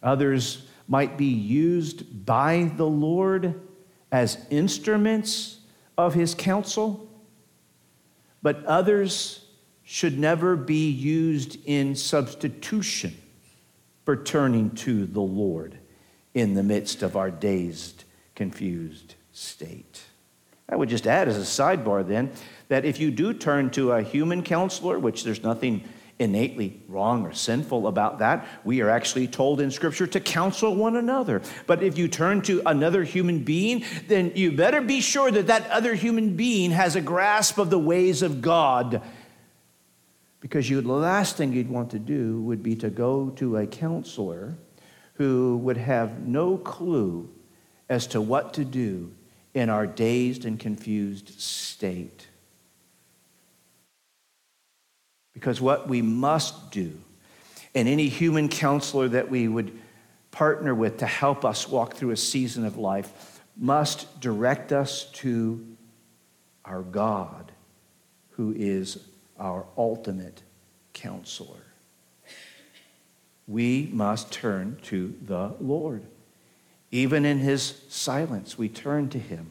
Others 0.00 0.62
might 0.86 1.18
be 1.18 1.26
used 1.26 2.24
by 2.24 2.70
the 2.76 2.86
Lord 2.86 3.60
as 4.12 4.38
instruments 4.50 5.58
of 5.98 6.14
his 6.14 6.34
counsel 6.34 7.05
but 8.46 8.64
others 8.64 9.44
should 9.82 10.20
never 10.20 10.54
be 10.54 10.88
used 10.88 11.58
in 11.64 11.96
substitution 11.96 13.12
for 14.04 14.14
turning 14.14 14.70
to 14.70 15.04
the 15.04 15.20
Lord 15.20 15.76
in 16.32 16.54
the 16.54 16.62
midst 16.62 17.02
of 17.02 17.16
our 17.16 17.28
dazed, 17.28 18.04
confused 18.36 19.16
state. 19.32 20.00
I 20.68 20.76
would 20.76 20.88
just 20.88 21.08
add 21.08 21.26
as 21.26 21.36
a 21.36 21.40
sidebar 21.40 22.06
then 22.06 22.30
that 22.68 22.84
if 22.84 23.00
you 23.00 23.10
do 23.10 23.34
turn 23.34 23.68
to 23.70 23.90
a 23.90 24.02
human 24.02 24.44
counselor, 24.44 24.96
which 24.96 25.24
there's 25.24 25.42
nothing 25.42 25.82
innately 26.18 26.80
wrong 26.88 27.26
or 27.26 27.32
sinful 27.32 27.86
about 27.86 28.20
that. 28.20 28.46
We 28.64 28.80
are 28.80 28.88
actually 28.88 29.28
told 29.28 29.60
in 29.60 29.70
Scripture 29.70 30.06
to 30.06 30.20
counsel 30.20 30.74
one 30.74 30.96
another. 30.96 31.42
But 31.66 31.82
if 31.82 31.98
you 31.98 32.08
turn 32.08 32.42
to 32.42 32.62
another 32.64 33.04
human 33.04 33.44
being, 33.44 33.84
then 34.08 34.32
you 34.34 34.52
better 34.52 34.80
be 34.80 35.00
sure 35.00 35.30
that 35.30 35.48
that 35.48 35.70
other 35.70 35.94
human 35.94 36.36
being 36.36 36.70
has 36.70 36.96
a 36.96 37.00
grasp 37.00 37.58
of 37.58 37.68
the 37.68 37.78
ways 37.78 38.22
of 38.22 38.40
God. 38.40 39.02
Because 40.40 40.70
you, 40.70 40.80
the 40.80 40.92
last 40.92 41.36
thing 41.36 41.52
you'd 41.52 41.68
want 41.68 41.90
to 41.90 41.98
do 41.98 42.40
would 42.42 42.62
be 42.62 42.76
to 42.76 42.88
go 42.88 43.30
to 43.30 43.58
a 43.58 43.66
counselor 43.66 44.56
who 45.14 45.58
would 45.58 45.76
have 45.76 46.26
no 46.26 46.56
clue 46.56 47.30
as 47.88 48.06
to 48.08 48.20
what 48.20 48.54
to 48.54 48.64
do 48.64 49.12
in 49.54 49.68
our 49.68 49.86
dazed 49.86 50.44
and 50.44 50.58
confused 50.58 51.40
state. 51.40 52.28
Because 55.36 55.60
what 55.60 55.86
we 55.86 56.00
must 56.00 56.70
do, 56.70 56.98
and 57.74 57.86
any 57.86 58.08
human 58.08 58.48
counselor 58.48 59.06
that 59.08 59.30
we 59.30 59.48
would 59.48 59.78
partner 60.30 60.74
with 60.74 60.96
to 61.00 61.06
help 61.06 61.44
us 61.44 61.68
walk 61.68 61.92
through 61.92 62.12
a 62.12 62.16
season 62.16 62.64
of 62.64 62.78
life, 62.78 63.42
must 63.54 64.18
direct 64.18 64.72
us 64.72 65.04
to 65.12 65.76
our 66.64 66.80
God, 66.80 67.52
who 68.30 68.54
is 68.56 68.98
our 69.38 69.66
ultimate 69.76 70.42
counselor. 70.94 71.60
We 73.46 73.90
must 73.92 74.32
turn 74.32 74.78
to 74.84 75.14
the 75.20 75.54
Lord. 75.60 76.02
Even 76.90 77.26
in 77.26 77.40
his 77.40 77.82
silence, 77.90 78.56
we 78.56 78.70
turn 78.70 79.10
to 79.10 79.18
him. 79.18 79.50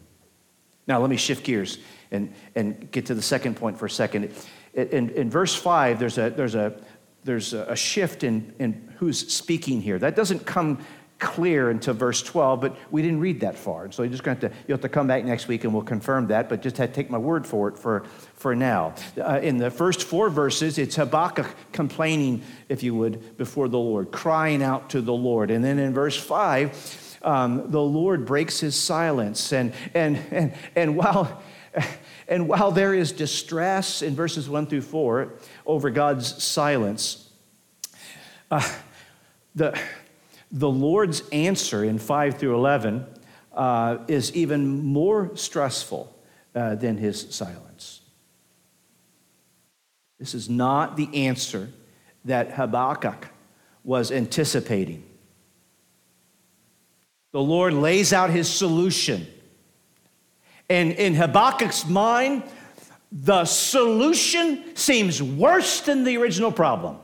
Now, 0.88 1.00
let 1.00 1.12
me 1.12 1.18
shift 1.18 1.44
gears 1.44 1.78
and, 2.10 2.34
and 2.56 2.90
get 2.90 3.06
to 3.06 3.14
the 3.14 3.22
second 3.22 3.56
point 3.58 3.78
for 3.78 3.86
a 3.86 3.90
second 3.90 4.34
in, 4.76 5.10
in 5.12 5.30
verse 5.30 5.56
5, 5.56 6.00
there's 6.00 6.18
a, 6.18 6.30
there's 6.30 6.56
a, 6.56 6.80
there's 7.24 7.54
a 7.54 7.76
shift 7.76 8.24
in, 8.24 8.54
in 8.60 8.94
who's 8.98 9.34
speaking 9.34 9.82
here. 9.82 9.98
That 9.98 10.16
doesn't 10.16 10.46
come 10.46 10.86
clear 11.18 11.70
until 11.70 11.94
verse 11.94 12.22
12, 12.22 12.62
but 12.62 12.78
we 12.92 13.02
didn't 13.02 13.20
read 13.20 13.40
that 13.40 13.58
far. 13.58 13.86
And 13.86 13.94
So 13.94 14.04
you're 14.04 14.12
just 14.12 14.24
going 14.24 14.38
to 14.38 14.48
have 14.48 14.54
to, 14.54 14.60
you 14.68 14.74
have 14.74 14.82
to 14.82 14.90
come 14.90 15.08
back 15.08 15.24
next 15.24 15.48
week 15.48 15.64
and 15.64 15.74
we'll 15.74 15.84
confirm 15.84 16.28
that, 16.28 16.50
but 16.50 16.62
just 16.62 16.76
take 16.76 17.10
my 17.10 17.18
word 17.18 17.48
for 17.48 17.70
it 17.70 17.78
for, 17.78 18.04
for 18.36 18.54
now. 18.54 18.96
Uh, 19.18 19.40
in 19.42 19.58
the 19.58 19.72
first 19.72 20.04
four 20.04 20.30
verses, 20.30 20.78
it's 20.78 20.98
Habakkuk 20.98 21.48
complaining, 21.72 22.44
if 22.68 22.84
you 22.84 22.94
would, 22.96 23.38
before 23.38 23.70
the 23.70 23.80
Lord, 23.80 24.12
crying 24.12 24.62
out 24.62 24.90
to 24.92 25.02
the 25.02 25.14
Lord. 25.14 25.52
And 25.52 25.64
then 25.64 25.80
in 25.80 25.94
verse 25.94 26.18
5, 26.18 27.20
um, 27.24 27.72
the 27.72 27.82
Lord 27.82 28.26
breaks 28.26 28.60
his 28.60 28.76
silence. 28.76 29.54
And, 29.54 29.74
and, 29.94 30.18
and, 30.32 30.54
and 30.76 30.98
while 30.98 31.42
and 32.28 32.48
while 32.48 32.72
there 32.72 32.94
is 32.94 33.12
distress 33.12 34.02
in 34.02 34.16
verses 34.16 34.50
1 34.50 34.68
through 34.68 34.82
4 34.82 35.34
over 35.66 35.90
God's 35.90 36.44
silence, 36.44 37.30
uh, 38.50 38.68
the, 39.54 39.80
the 40.52 40.70
Lord's 40.70 41.28
answer 41.30 41.84
in 41.84 42.00
5 42.00 42.38
through 42.38 42.56
11 42.56 43.06
uh, 43.54 43.98
is 44.08 44.36
even 44.36 44.84
more 44.84 45.36
stressful 45.36 46.14
uh, 46.56 46.76
than 46.76 46.98
his 46.98 47.28
silence. 47.34 48.02
This 50.20 50.34
is 50.34 50.50
not 50.50 50.98
the 50.98 51.28
answer 51.28 51.70
that 52.24 52.54
Habakkuk 52.54 53.28
was 53.84 54.12
anticipating. 54.12 55.04
The 57.34 57.42
Lord 57.42 57.74
lays 57.74 58.14
out 58.14 58.30
his 58.30 58.50
solution 58.50 59.28
and 60.70 60.92
in 60.94 61.14
Habakkuk's 61.16 61.88
mind, 61.88 62.44
the 63.12 63.46
solution 63.46 64.76
seems 64.76 65.22
worse 65.22 65.82
than 65.82 66.04
the 66.04 66.18
original 66.18 66.52
problem. 66.52 66.98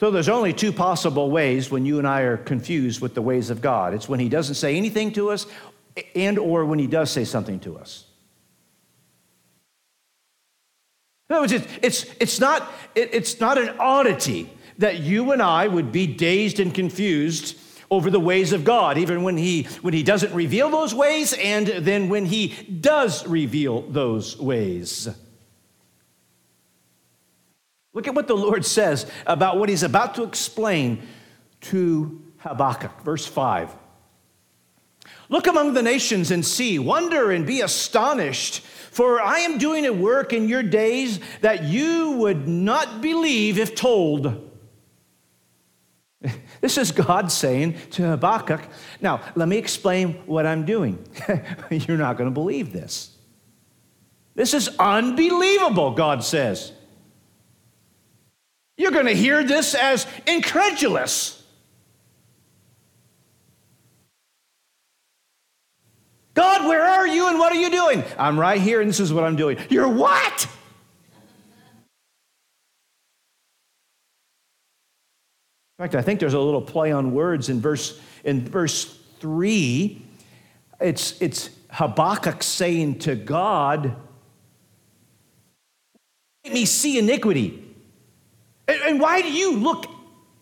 So 0.00 0.10
there's 0.10 0.28
only 0.28 0.52
two 0.52 0.72
possible 0.72 1.30
ways 1.30 1.70
when 1.70 1.86
you 1.86 1.98
and 1.98 2.06
I 2.06 2.22
are 2.22 2.36
confused 2.36 3.00
with 3.00 3.14
the 3.14 3.22
ways 3.22 3.48
of 3.48 3.60
God. 3.60 3.94
It's 3.94 4.08
when 4.08 4.20
he 4.20 4.28
doesn't 4.28 4.56
say 4.56 4.76
anything 4.76 5.12
to 5.12 5.30
us 5.30 5.46
and 6.14 6.38
or 6.38 6.64
when 6.66 6.78
he 6.78 6.88
does 6.88 7.10
say 7.10 7.24
something 7.24 7.60
to 7.60 7.78
us. 7.78 8.04
In 11.30 11.36
other 11.36 11.42
words, 11.44 11.52
it's, 11.52 11.66
it's, 11.80 12.14
it's, 12.20 12.40
not, 12.40 12.70
it, 12.94 13.10
it's 13.14 13.40
not 13.40 13.56
an 13.56 13.76
oddity 13.78 14.50
that 14.78 15.00
you 15.00 15.32
and 15.32 15.42
I 15.42 15.66
would 15.66 15.92
be 15.92 16.06
dazed 16.06 16.60
and 16.60 16.74
confused 16.74 17.58
over 17.90 18.10
the 18.10 18.20
ways 18.20 18.52
of 18.52 18.64
God, 18.64 18.98
even 18.98 19.22
when 19.22 19.36
he, 19.36 19.64
when 19.82 19.94
he 19.94 20.02
doesn't 20.02 20.34
reveal 20.34 20.70
those 20.70 20.94
ways 20.94 21.32
and 21.32 21.66
then 21.66 22.08
when 22.08 22.26
he 22.26 22.48
does 22.48 23.26
reveal 23.26 23.82
those 23.82 24.38
ways. 24.38 25.08
Look 27.92 28.08
at 28.08 28.14
what 28.14 28.26
the 28.26 28.36
Lord 28.36 28.64
says 28.64 29.10
about 29.26 29.58
what 29.58 29.68
he's 29.68 29.84
about 29.84 30.16
to 30.16 30.24
explain 30.24 31.06
to 31.62 32.20
Habakkuk, 32.38 33.02
verse 33.02 33.26
5. 33.26 33.74
Look 35.28 35.46
among 35.46 35.74
the 35.74 35.82
nations 35.82 36.30
and 36.30 36.44
see, 36.44 36.78
wonder 36.78 37.30
and 37.30 37.46
be 37.46 37.60
astonished, 37.60 38.60
for 38.60 39.20
I 39.20 39.40
am 39.40 39.58
doing 39.58 39.86
a 39.86 39.92
work 39.92 40.32
in 40.32 40.48
your 40.48 40.62
days 40.62 41.20
that 41.40 41.64
you 41.64 42.12
would 42.18 42.46
not 42.46 43.00
believe 43.00 43.58
if 43.58 43.74
told. 43.74 44.43
This 46.64 46.78
is 46.78 46.92
God 46.92 47.30
saying 47.30 47.76
to 47.90 48.04
Habakkuk, 48.04 48.62
now 49.02 49.20
let 49.34 49.48
me 49.48 49.58
explain 49.58 50.14
what 50.24 50.46
I'm 50.46 50.64
doing. 50.64 50.98
You're 51.70 51.98
not 51.98 52.16
going 52.16 52.30
to 52.30 52.32
believe 52.32 52.72
this. 52.72 53.14
This 54.34 54.54
is 54.54 54.70
unbelievable, 54.78 55.90
God 55.90 56.24
says. 56.24 56.72
You're 58.78 58.92
going 58.92 59.04
to 59.04 59.14
hear 59.14 59.44
this 59.44 59.74
as 59.74 60.06
incredulous. 60.26 61.44
God, 66.32 66.66
where 66.66 66.82
are 66.82 67.06
you 67.06 67.28
and 67.28 67.38
what 67.38 67.52
are 67.52 67.60
you 67.60 67.68
doing? 67.68 68.04
I'm 68.16 68.40
right 68.40 68.58
here 68.58 68.80
and 68.80 68.88
this 68.88 69.00
is 69.00 69.12
what 69.12 69.24
I'm 69.24 69.36
doing. 69.36 69.58
You're 69.68 69.90
what? 69.90 70.48
Fact, 75.84 75.94
I 75.94 76.02
think 76.02 76.18
there's 76.18 76.34
a 76.34 76.40
little 76.40 76.62
play 76.62 76.92
on 76.92 77.12
words 77.12 77.50
in 77.50 77.60
verse, 77.60 78.00
in 78.24 78.42
verse 78.48 78.98
3. 79.20 80.02
It's, 80.80 81.20
it's 81.20 81.50
Habakkuk 81.70 82.42
saying 82.42 83.00
to 83.00 83.14
God, 83.14 83.94
Let 86.44 86.54
me 86.54 86.64
see 86.64 86.98
iniquity. 86.98 87.62
And, 88.66 88.80
and 88.80 89.00
why 89.00 89.20
do 89.20 89.30
you 89.30 89.58
look 89.58 89.84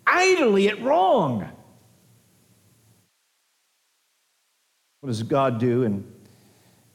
idly 0.07 0.69
at 0.69 0.81
wrong? 0.81 1.49
What 5.01 5.09
does 5.09 5.25
God 5.25 5.59
do 5.59 5.83
in 5.83 6.05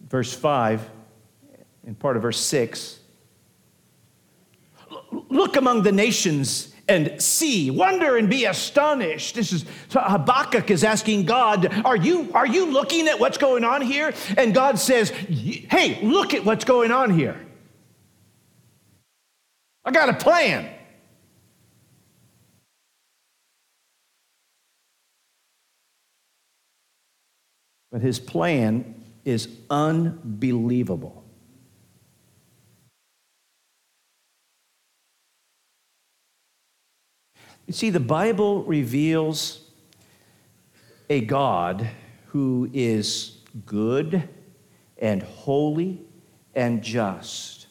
verse 0.07 0.33
5 0.33 0.89
and 1.85 1.99
part 1.99 2.15
of 2.15 2.21
verse 2.21 2.39
6? 2.39 2.99
Look 5.11 5.57
among 5.57 5.83
the 5.83 5.91
nations 5.91 6.73
and 6.87 7.21
see, 7.21 7.69
wonder 7.69 8.17
and 8.17 8.29
be 8.29 8.45
astonished. 8.45 9.35
This 9.35 9.51
is 9.51 9.65
so 9.89 9.99
Habakkuk 9.99 10.71
is 10.71 10.83
asking 10.83 11.25
God, 11.25 11.71
are 11.85 11.97
you, 11.97 12.31
are 12.33 12.47
you 12.47 12.71
looking 12.71 13.07
at 13.07 13.19
what's 13.19 13.37
going 13.37 13.63
on 13.63 13.81
here? 13.81 14.13
And 14.37 14.53
God 14.53 14.79
says, 14.79 15.09
Hey, 15.09 15.99
look 16.01 16.33
at 16.33 16.45
what's 16.45 16.65
going 16.65 16.91
on 16.91 17.11
here. 17.11 17.39
I 19.83 19.91
got 19.91 20.09
a 20.09 20.13
plan. 20.13 20.69
But 27.91 28.01
his 28.01 28.19
plan 28.19 29.03
is 29.23 29.49
unbelievable. 29.69 31.23
You 37.67 37.73
see, 37.73 37.89
the 37.89 37.99
Bible 37.99 38.63
reveals 38.63 39.59
a 41.09 41.19
God 41.19 41.89
who 42.27 42.69
is 42.73 43.39
good 43.65 44.27
and 44.97 45.21
holy 45.21 46.01
and 46.55 46.81
just. 46.81 47.67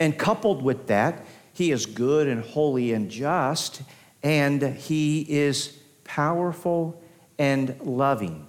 And 0.00 0.18
coupled 0.18 0.62
with 0.62 0.88
that, 0.88 1.24
he 1.52 1.70
is 1.70 1.86
good 1.86 2.26
and 2.26 2.42
holy 2.42 2.92
and 2.92 3.08
just, 3.08 3.82
and 4.24 4.60
he 4.60 5.20
is 5.20 5.78
powerful 6.02 7.00
and 7.38 7.80
loving 7.82 8.48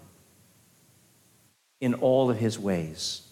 in 1.79 1.93
all 1.93 2.31
of 2.31 2.37
his 2.39 2.57
ways. 2.57 3.27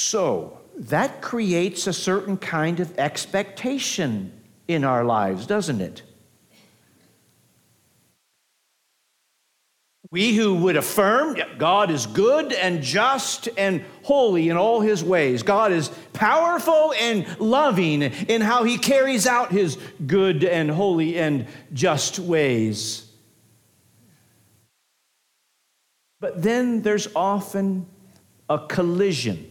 So 0.00 0.58
that 0.76 1.20
creates 1.20 1.86
a 1.86 1.92
certain 1.92 2.38
kind 2.38 2.80
of 2.80 2.98
expectation 2.98 4.32
in 4.66 4.82
our 4.82 5.04
lives, 5.04 5.46
doesn't 5.46 5.82
it? 5.82 6.02
We 10.10 10.34
who 10.34 10.54
would 10.54 10.76
affirm 10.76 11.36
God 11.58 11.90
is 11.90 12.06
good 12.06 12.52
and 12.52 12.82
just 12.82 13.50
and 13.58 13.84
holy 14.02 14.48
in 14.48 14.56
all 14.56 14.80
his 14.80 15.04
ways. 15.04 15.42
God 15.42 15.70
is 15.70 15.90
powerful 16.14 16.94
and 16.98 17.38
loving 17.38 18.02
in 18.02 18.40
how 18.40 18.64
he 18.64 18.78
carries 18.78 19.26
out 19.26 19.52
his 19.52 19.76
good 20.06 20.44
and 20.44 20.70
holy 20.70 21.18
and 21.18 21.46
just 21.74 22.18
ways. 22.18 23.06
But 26.20 26.42
then 26.42 26.80
there's 26.80 27.06
often 27.14 27.86
a 28.48 28.58
collision 28.58 29.49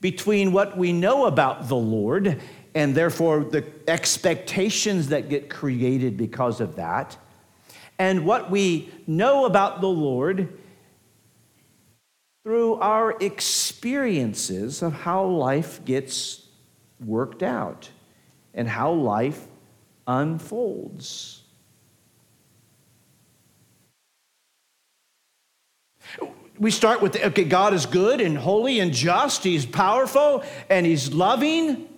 between 0.00 0.52
what 0.52 0.76
we 0.76 0.92
know 0.92 1.26
about 1.26 1.68
the 1.68 1.76
Lord 1.76 2.40
and 2.74 2.94
therefore 2.94 3.44
the 3.44 3.64
expectations 3.88 5.08
that 5.08 5.28
get 5.28 5.48
created 5.48 6.16
because 6.16 6.60
of 6.60 6.76
that 6.76 7.16
and 7.98 8.26
what 8.26 8.50
we 8.50 8.92
know 9.06 9.46
about 9.46 9.80
the 9.80 9.88
Lord 9.88 10.58
through 12.44 12.74
our 12.74 13.16
experiences 13.20 14.82
of 14.82 14.92
how 14.92 15.24
life 15.24 15.84
gets 15.84 16.46
worked 17.04 17.42
out 17.42 17.90
and 18.54 18.68
how 18.68 18.92
life 18.92 19.46
unfolds. 20.06 21.42
We 26.58 26.70
start 26.70 27.02
with 27.02 27.16
okay, 27.16 27.44
God 27.44 27.74
is 27.74 27.86
good 27.86 28.20
and 28.20 28.36
holy 28.36 28.80
and 28.80 28.92
just, 28.92 29.44
He's 29.44 29.66
powerful 29.66 30.42
and 30.70 30.86
He's 30.86 31.12
loving. 31.12 31.88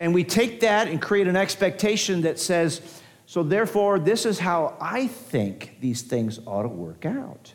And 0.00 0.14
we 0.14 0.22
take 0.24 0.60
that 0.60 0.88
and 0.88 1.02
create 1.02 1.26
an 1.26 1.36
expectation 1.36 2.22
that 2.22 2.38
says, 2.38 2.80
so 3.26 3.42
therefore, 3.42 3.98
this 3.98 4.24
is 4.24 4.38
how 4.38 4.76
I 4.80 5.06
think 5.06 5.76
these 5.80 6.02
things 6.02 6.40
ought 6.46 6.62
to 6.62 6.68
work 6.68 7.04
out. 7.04 7.52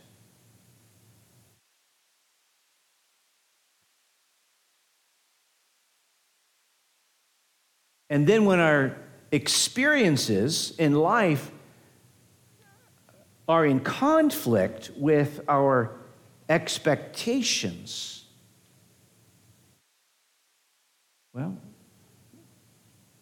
And 8.09 8.27
then 8.27 8.45
when 8.45 8.59
our 8.59 8.95
experiences 9.31 10.75
in 10.77 10.93
life 10.93 11.49
are 13.47 13.65
in 13.65 13.79
conflict 13.79 14.91
with 14.95 15.41
our 15.47 15.91
expectations, 16.49 18.25
well, 21.33 21.57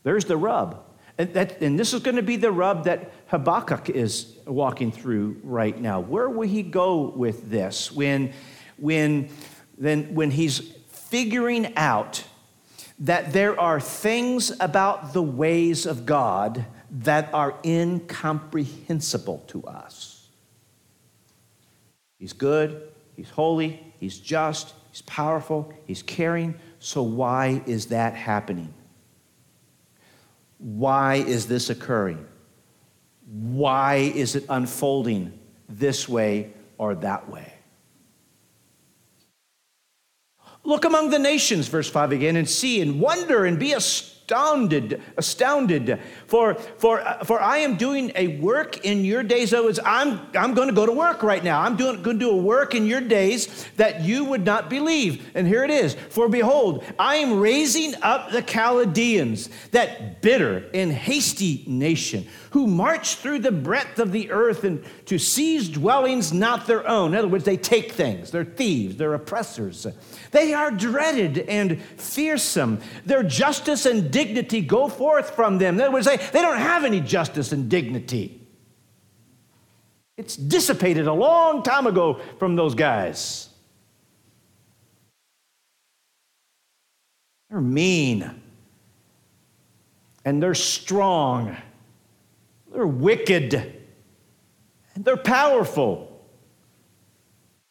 there's 0.04 0.26
the 0.26 0.38
rub. 0.38 0.84
And, 1.18 1.34
that, 1.34 1.62
and 1.62 1.78
this 1.80 1.94
is 1.94 2.02
going 2.02 2.16
to 2.16 2.24
be 2.24 2.36
the 2.36 2.52
rub 2.52 2.86
that 2.86 3.12
Habakkuk 3.28 3.90
is 3.90 4.38
walking 4.46 4.92
through 4.92 5.40
right 5.44 5.80
now. 5.80 6.00
Where 6.00 6.30
will 6.30 6.48
he 6.48 6.64
go 6.64 7.10
with 7.10 7.50
this 7.50 7.92
when, 7.92 8.34
when, 8.78 9.30
then, 9.78 10.16
when 10.16 10.32
he's 10.32 10.60
figuring 10.88 11.76
out 11.76 12.24
that 13.00 13.34
there 13.34 13.60
are 13.60 13.80
things 13.80 14.52
about 14.60 15.14
the 15.14 15.22
ways 15.22 15.86
of 15.86 16.06
God 16.06 16.66
that 16.92 17.34
are 17.34 17.56
incomprehensible 17.64 19.40
to 19.48 19.64
us? 19.66 20.28
He's 22.20 22.34
good, 22.34 22.90
he's 23.16 23.30
holy, 23.30 23.94
he's 24.00 24.20
just, 24.20 24.74
he's 24.92 25.02
powerful, 25.04 25.74
he's 25.88 26.04
caring. 26.04 26.56
So, 26.80 27.02
why 27.02 27.64
is 27.66 27.88
that 27.88 28.14
happening? 28.14 28.74
Why 30.58 31.16
is 31.16 31.48
this 31.48 31.70
occurring? 31.70 32.26
Why 33.26 33.96
is 33.96 34.36
it 34.36 34.46
unfolding 34.50 35.40
this 35.70 36.08
way 36.08 36.54
or 36.78 36.96
that 36.96 37.30
way? 37.30 37.54
Look 40.64 40.86
among 40.86 41.10
the 41.10 41.18
nations, 41.18 41.68
verse 41.68 41.90
5 41.90 42.12
again, 42.12 42.36
and 42.36 42.48
see 42.48 42.82
and 42.82 43.00
wonder 43.00 43.46
and 43.46 43.58
be 43.58 43.74
astonished 43.74 44.21
astounded, 44.32 45.02
astounded. 45.18 46.00
For, 46.26 46.54
for, 46.54 47.02
uh, 47.02 47.24
for 47.24 47.42
I 47.42 47.58
am 47.58 47.76
doing 47.76 48.12
a 48.16 48.40
work 48.40 48.86
in 48.86 49.04
your 49.04 49.24
days. 49.24 49.50
So 49.50 49.72
I'm, 49.86 50.22
I'm 50.34 50.54
going 50.54 50.70
to 50.70 50.74
go 50.74 50.86
to 50.86 50.92
work 50.92 51.22
right 51.22 51.44
now. 51.44 51.62
I'm 51.62 51.76
doing, 51.76 52.02
going 52.02 52.18
to 52.18 52.26
do 52.26 52.32
a 52.32 52.38
work 52.38 52.74
in 52.74 52.86
your 52.86 53.02
days 53.02 53.68
that 53.76 54.02
you 54.02 54.24
would 54.26 54.46
not 54.46 54.70
believe. 54.70 55.30
And 55.36 55.48
here 55.48 55.64
it 55.64 55.70
is. 55.70 55.96
For 56.10 56.30
behold, 56.30 56.86
I 56.98 57.16
am 57.16 57.40
raising 57.40 57.94
up 58.02 58.32
the 58.32 58.42
Chaldeans, 58.42 59.50
that 59.72 60.22
bitter 60.22 60.70
and 60.74 60.92
hasty 60.92 61.64
nation, 61.68 62.26
who 62.52 62.68
march 62.68 63.16
through 63.16 63.40
the 63.40 63.52
breadth 63.52 64.00
of 64.00 64.12
the 64.12 64.32
earth 64.32 64.64
and 64.64 64.84
to 65.06 65.18
seize 65.18 65.68
dwellings 65.68 66.32
not 66.32 66.68
their 66.68 66.88
own. 66.88 67.12
In 67.12 67.18
other 67.18 67.28
words, 67.28 67.44
they 67.44 67.58
take 67.58 67.92
things. 67.92 68.32
They're 68.32 68.46
thieves. 68.46 68.96
They're 68.96 69.14
oppressors. 69.14 69.88
They 70.32 70.54
are 70.54 70.72
dreaded 70.72 71.40
and 71.40 71.82
fearsome. 71.98 72.80
Their 73.06 73.24
justice 73.24 73.86
and 73.86 74.12
dignity 74.12 74.21
go 74.62 74.88
forth 74.88 75.36
from 75.36 75.58
them. 75.58 75.76
In 75.76 75.82
other 75.82 75.92
words, 75.92 76.06
they, 76.06 76.18
they 76.18 76.42
don't 76.42 76.58
have 76.58 76.84
any 76.84 77.02
justice 77.02 77.52
and 77.52 77.70
dignity. 77.70 78.42
It's 80.18 80.36
dissipated 80.36 81.08
a 81.08 81.14
long 81.14 81.64
time 81.64 81.88
ago 81.88 82.20
from 82.38 82.56
those 82.56 82.76
guys. 82.76 83.50
They're 87.50 87.62
mean. 87.62 88.42
And 90.24 90.42
they're 90.42 90.54
strong. 90.54 91.58
They're 92.72 92.86
wicked. 92.86 93.54
And 94.96 95.06
they're 95.06 95.18
powerful. 95.18 96.24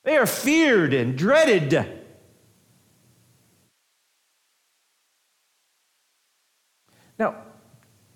They 0.03 0.17
are 0.17 0.27
feared 0.27 0.93
and 0.93 1.17
dreaded. 1.17 2.00
Now, 7.21 7.37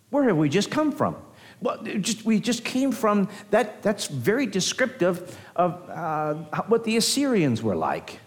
where 0.08 0.24
have 0.24 0.38
we 0.38 0.48
just 0.48 0.70
come 0.70 0.90
from? 0.90 1.16
Well, 1.60 1.82
just, 2.00 2.24
we 2.24 2.40
just 2.40 2.64
came 2.64 2.90
from 2.90 3.28
that, 3.50 3.82
that's 3.82 4.06
very 4.06 4.46
descriptive 4.46 5.38
of 5.54 5.88
uh, 5.90 6.34
what 6.68 6.84
the 6.84 6.96
Assyrians 6.96 7.62
were 7.62 7.76
like. 7.76 8.18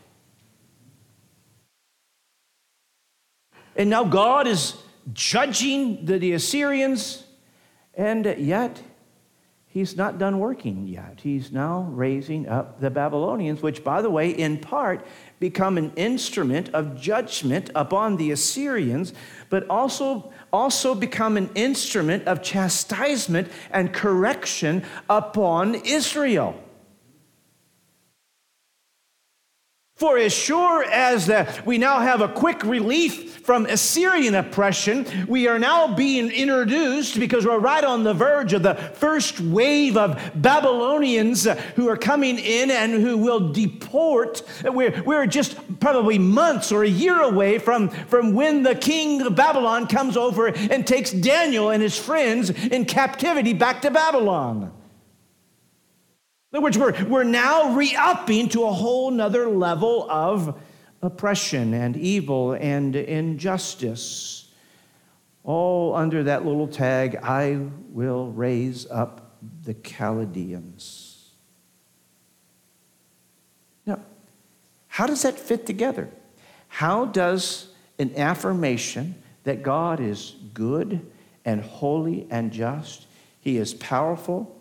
And 3.76 3.90
now 3.90 4.04
God 4.04 4.46
is 4.48 4.76
judging 5.14 6.06
the, 6.06 6.20
the 6.20 6.34
Assyrians, 6.34 7.24
and 7.96 8.26
yet 8.38 8.80
he's 9.78 9.96
not 9.96 10.18
done 10.18 10.40
working 10.40 10.88
yet. 10.88 11.20
He's 11.22 11.52
now 11.52 11.82
raising 11.92 12.48
up 12.48 12.80
the 12.80 12.90
Babylonians, 12.90 13.62
which, 13.62 13.84
by 13.84 14.02
the 14.02 14.10
way, 14.10 14.32
in 14.32 14.58
part 14.58 15.06
become 15.40 15.78
an 15.78 15.92
instrument 15.96 16.70
of 16.74 17.00
judgment 17.00 17.70
upon 17.76 18.18
the 18.18 18.32
Assyrians, 18.32 19.14
but 19.50 19.70
also 19.70 20.34
also 20.52 20.96
become 20.96 21.38
an 21.38 21.50
instrument 21.56 22.26
of 22.26 22.42
chastisement 22.42 23.50
and 23.72 23.94
correction 23.94 24.84
upon 25.10 25.76
Israel. 25.76 26.56
For 29.98 30.20
as 30.20 30.32
sure 30.32 30.84
as 30.84 31.26
that 31.26 31.66
we 31.66 31.80
now 31.80 32.00
have 32.00 32.22
a 32.22 32.28
quick 32.28 32.64
relief 32.64 33.38
from 33.38 33.66
Assyrian 33.66 34.36
oppression, 34.36 35.08
we 35.28 35.48
are 35.48 35.58
now 35.58 35.88
being 35.88 36.30
introduced 36.30 37.20
because 37.20 37.48
we're 37.48 37.58
right 37.58 37.84
on 37.84 38.04
the 38.04 38.14
verge 38.14 38.54
of 38.54 38.62
the 38.62 38.76
first 38.76 39.40
wave 39.40 39.98
of 39.98 40.22
Babylonians 40.36 41.48
who 41.76 41.90
are 41.90 41.98
coming 41.98 42.38
in 42.38 42.70
and 42.70 42.94
who 42.94 43.18
will 43.18 43.52
deport. 43.52 44.44
We're, 44.64 45.02
we're 45.02 45.26
just 45.26 45.58
probably 45.80 46.20
months 46.20 46.72
or 46.72 46.84
a 46.84 46.90
year 46.90 47.20
away 47.20 47.58
from, 47.58 47.90
from 47.90 48.36
when 48.36 48.62
the 48.62 48.76
king 48.76 49.24
of 49.24 49.36
Babylon 49.36 49.88
comes 49.88 50.16
over 50.16 50.46
and 50.46 50.86
takes 50.86 51.10
Daniel 51.10 51.72
and 51.72 51.82
his 51.82 51.98
friends 51.98 52.52
in 52.52 52.86
captivity 52.86 53.54
back 53.54 53.82
to 53.82 53.90
Babylon. 53.90 54.77
In 56.52 56.58
other 56.58 56.64
words, 56.64 56.78
we're, 56.78 57.06
we're 57.06 57.24
now 57.24 57.74
re 57.74 57.94
upping 57.98 58.48
to 58.50 58.64
a 58.64 58.72
whole 58.72 59.12
nother 59.12 59.50
level 59.50 60.10
of 60.10 60.58
oppression 61.02 61.74
and 61.74 61.98
evil 61.98 62.54
and 62.54 62.96
injustice. 62.96 64.50
All 65.44 65.94
under 65.94 66.24
that 66.24 66.46
little 66.46 66.68
tag, 66.68 67.18
I 67.22 67.68
will 67.90 68.32
raise 68.32 68.90
up 68.90 69.38
the 69.64 69.74
Chaldeans. 69.74 71.32
Now, 73.86 74.00
how 74.88 75.06
does 75.06 75.24
that 75.24 75.38
fit 75.38 75.66
together? 75.66 76.10
How 76.70 77.06
does 77.06 77.68
an 78.00 78.14
affirmation 78.16 79.16
that 79.44 79.64
God 79.64 80.00
is 80.00 80.36
good 80.54 81.06
and 81.44 81.62
holy 81.62 82.26
and 82.30 82.54
just, 82.54 83.06
He 83.42 83.58
is 83.58 83.74
powerful 83.74 84.57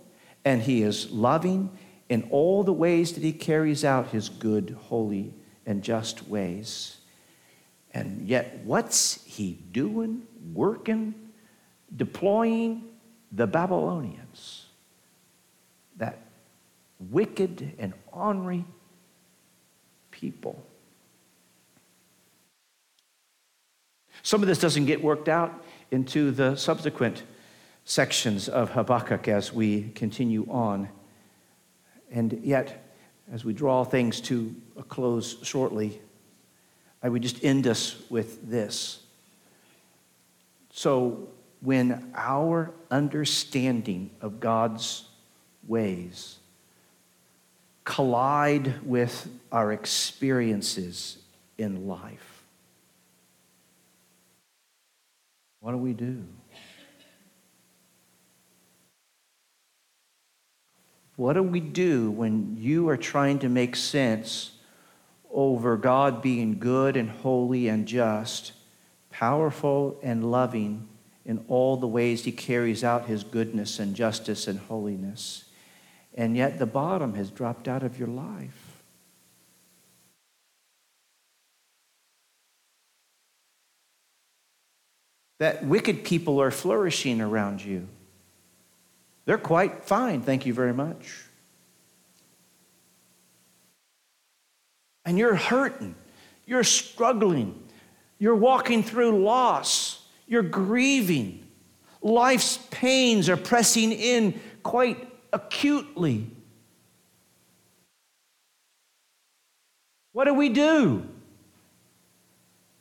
and 0.47 0.63
He 0.63 0.83
is 0.83 1.11
loving 1.11 1.77
in 2.09 2.29
all 2.31 2.63
the 2.63 2.73
ways 2.73 3.13
that 3.13 3.23
He 3.23 3.33
carries 3.33 3.85
out 3.85 4.07
His 4.13 4.31
good, 4.31 4.79
holy, 4.85 5.35
and 5.67 5.83
just 5.83 6.29
ways. 6.29 6.99
And 7.93 8.29
yet, 8.29 8.61
what's 8.65 9.25
he 9.25 9.59
doing, 9.73 10.23
working, 10.55 11.15
deploying, 11.95 12.85
the 13.33 13.47
Babylonians, 13.47 14.67
that 15.97 16.19
wicked 17.11 17.73
and 17.79 17.95
ornery 18.13 18.65
people. 20.11 20.63
Some 24.23 24.43
of 24.43 24.49
this 24.49 24.59
doesn't 24.59 24.87
get 24.87 25.03
worked 25.03 25.29
out 25.29 25.65
into 25.91 26.31
the 26.31 26.55
subsequent 26.55 27.23
sections 27.87 28.49
of 28.49 28.70
Habakkuk 28.70 29.29
as 29.29 29.53
we 29.53 29.90
continue 29.94 30.44
on. 30.51 30.88
And 32.11 32.40
yet, 32.42 32.85
as 33.33 33.44
we 33.44 33.55
draw 33.55 33.85
things 33.85 34.20
to 34.22 34.55
a 34.77 34.83
close 34.83 35.37
shortly, 35.44 36.01
I 37.01 37.09
would 37.09 37.22
just 37.22 37.42
end 37.44 37.66
us 37.68 37.96
with 38.11 38.51
this. 38.51 39.03
So, 40.70 41.29
when 41.61 42.12
our 42.14 42.72
understanding 42.90 44.11
of 44.20 44.40
God's 44.40 45.09
ways 45.66 46.38
collide 47.85 48.85
with 48.85 49.29
our 49.53 49.72
experiences 49.72 51.18
in 51.57 51.87
life, 51.87 52.42
what 55.61 55.70
do 55.70 55.79
we 55.79 55.92
do? 55.92 56.25
What 61.17 61.33
do 61.33 61.43
we 61.43 61.61
do 61.61 62.11
when 62.11 62.57
you 62.59 62.89
are 62.91 62.97
trying 62.99 63.39
to 63.41 63.49
make 63.49 63.75
sense 63.75 64.53
over 65.31 65.77
God 65.79 66.23
being 66.23 66.59
good 66.59 66.97
and 66.97 67.09
holy 67.09 67.69
and 67.69 67.87
just, 67.87 68.53
powerful 69.11 69.99
and 70.03 70.31
loving 70.31 70.87
in 71.25 71.43
all 71.49 71.79
the 71.79 71.89
ways 71.89 72.25
he 72.25 72.33
carries 72.33 72.85
out 72.85 73.07
his 73.07 73.25
goodness 73.25 73.79
and 73.79 73.97
justice 73.97 74.47
and 74.47 74.59
holiness? 74.59 75.45
And 76.15 76.37
yet 76.37 76.59
the 76.59 76.67
bottom 76.67 77.15
has 77.15 77.31
dropped 77.31 77.67
out 77.67 77.83
of 77.83 77.99
your 77.99 78.09
life. 78.09 78.83
That 85.39 85.65
wicked 85.65 86.05
people 86.05 86.41
are 86.41 86.51
flourishing 86.51 87.21
around 87.21 87.63
you. 87.63 87.89
They're 89.27 89.39
quite 89.39 89.85
fine, 89.85 90.23
thank 90.23 90.47
you 90.47 90.55
very 90.55 90.73
much. 90.73 91.25
And 95.05 95.19
you're 95.19 95.35
hurting, 95.35 95.95
you're 96.47 96.65
struggling, 96.65 97.61
you're 98.19 98.37
walking 98.37 98.83
through 98.83 99.23
loss, 99.23 100.05
you're 100.27 100.43
grieving. 100.43 101.45
Life's 102.03 102.59
pains 102.71 103.29
are 103.29 103.37
pressing 103.37 103.93
in 103.93 104.41
quite 104.62 105.09
acutely. 105.33 106.31
What 110.12 110.25
do 110.25 110.35
we 110.35 110.49
do? 110.49 111.07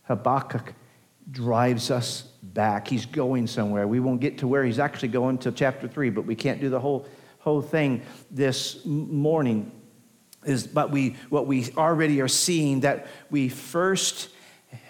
Habakkuk 0.03 0.73
drives 1.31 1.91
us 1.91 2.21
back. 2.41 2.87
He's 2.87 3.05
going 3.05 3.47
somewhere. 3.47 3.87
We 3.87 3.99
won't 3.99 4.21
get 4.21 4.37
to 4.39 4.47
where 4.47 4.63
he's 4.63 4.79
actually 4.79 5.09
going 5.09 5.39
to 5.39 5.51
chapter 5.51 5.87
3, 5.87 6.09
but 6.11 6.25
we 6.25 6.35
can't 6.35 6.61
do 6.61 6.69
the 6.69 6.79
whole, 6.79 7.07
whole 7.39 7.61
thing 7.61 8.01
this 8.31 8.85
morning. 8.85 9.71
Is, 10.45 10.67
but 10.67 10.91
we, 10.91 11.15
what 11.29 11.47
we 11.47 11.71
already 11.75 12.21
are 12.21 12.27
seeing 12.27 12.81
that 12.81 13.07
we 13.31 13.49
first 13.49 14.29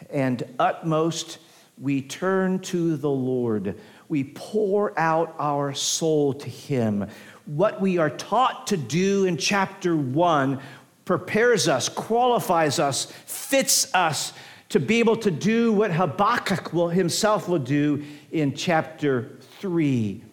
and 0.09 0.43
utmost 0.59 1.39
we 1.77 2.01
turn 2.01 2.59
to 2.59 2.95
the 2.95 3.09
Lord. 3.09 3.79
We 4.07 4.23
pour 4.23 4.97
out 4.97 5.35
our 5.39 5.73
soul 5.73 6.33
to 6.33 6.49
Him. 6.49 7.07
What 7.45 7.81
we 7.81 7.97
are 7.97 8.09
taught 8.09 8.67
to 8.67 8.77
do 8.77 9.25
in 9.25 9.37
chapter 9.37 9.95
one 9.95 10.61
prepares 11.03 11.67
us, 11.67 11.89
qualifies 11.89 12.79
us, 12.79 13.05
fits 13.25 13.93
us 13.93 14.33
to 14.69 14.79
be 14.79 14.99
able 14.99 15.15
to 15.17 15.31
do 15.31 15.71
what 15.71 15.91
Habakkuk 15.91 16.73
will, 16.73 16.89
himself 16.89 17.47
will 17.47 17.59
do 17.59 18.03
in 18.31 18.55
chapter 18.55 19.37
3. 19.59 20.23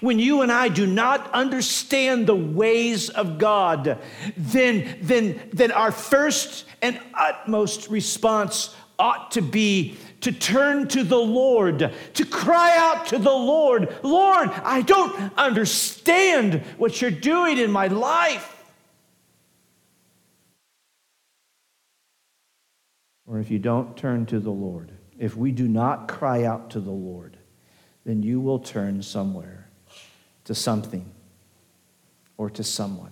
When 0.00 0.18
you 0.18 0.42
and 0.42 0.52
I 0.52 0.68
do 0.68 0.86
not 0.86 1.32
understand 1.32 2.26
the 2.26 2.34
ways 2.34 3.08
of 3.08 3.38
God, 3.38 3.98
then, 4.36 4.98
then, 5.00 5.50
then 5.52 5.72
our 5.72 5.92
first 5.92 6.66
and 6.82 7.00
utmost 7.14 7.88
response 7.88 8.74
ought 8.98 9.30
to 9.32 9.42
be 9.42 9.96
to 10.22 10.32
turn 10.32 10.88
to 10.88 11.04
the 11.04 11.18
Lord, 11.18 11.92
to 12.14 12.24
cry 12.24 12.76
out 12.76 13.06
to 13.06 13.18
the 13.18 13.30
Lord 13.30 13.94
Lord, 14.02 14.50
I 14.50 14.82
don't 14.82 15.32
understand 15.36 16.62
what 16.78 17.00
you're 17.00 17.10
doing 17.10 17.58
in 17.58 17.70
my 17.70 17.86
life. 17.86 18.55
Or 23.26 23.40
if 23.40 23.50
you 23.50 23.58
don't 23.58 23.96
turn 23.96 24.26
to 24.26 24.38
the 24.38 24.50
Lord, 24.50 24.92
if 25.18 25.36
we 25.36 25.50
do 25.50 25.66
not 25.66 26.08
cry 26.08 26.44
out 26.44 26.70
to 26.70 26.80
the 26.80 26.90
Lord, 26.90 27.36
then 28.04 28.22
you 28.22 28.40
will 28.40 28.58
turn 28.58 29.02
somewhere 29.02 29.68
to 30.44 30.54
something 30.54 31.10
or 32.36 32.50
to 32.50 32.62
someone. 32.62 33.10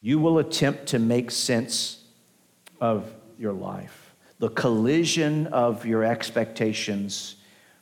You 0.00 0.18
will 0.18 0.38
attempt 0.38 0.86
to 0.86 0.98
make 0.98 1.30
sense 1.30 2.04
of 2.80 3.12
your 3.38 3.52
life, 3.52 4.14
the 4.38 4.48
collision 4.48 5.48
of 5.48 5.84
your 5.84 6.04
expectations 6.04 7.36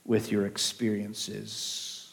with 0.05 0.33
your 0.33 0.47
experiences. 0.47 2.13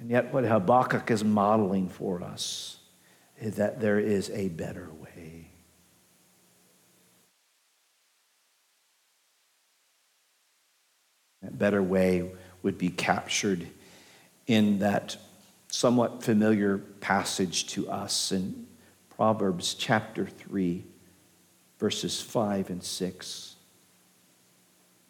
And 0.00 0.10
yet, 0.10 0.32
what 0.32 0.44
Habakkuk 0.44 1.10
is 1.10 1.24
modeling 1.24 1.88
for 1.88 2.22
us 2.22 2.78
is 3.40 3.56
that 3.56 3.80
there 3.80 3.98
is 3.98 4.30
a 4.30 4.48
better 4.50 4.90
way. 5.00 5.50
That 11.42 11.58
better 11.58 11.82
way 11.82 12.30
would 12.62 12.78
be 12.78 12.88
captured 12.88 13.66
in 14.46 14.78
that 14.80 15.16
somewhat 15.68 16.22
familiar 16.22 16.78
passage 16.78 17.66
to 17.68 17.88
us 17.90 18.32
in 18.32 18.66
Proverbs 19.10 19.74
chapter 19.74 20.26
3, 20.26 20.84
verses 21.78 22.20
5 22.20 22.70
and 22.70 22.82
6. 22.82 23.56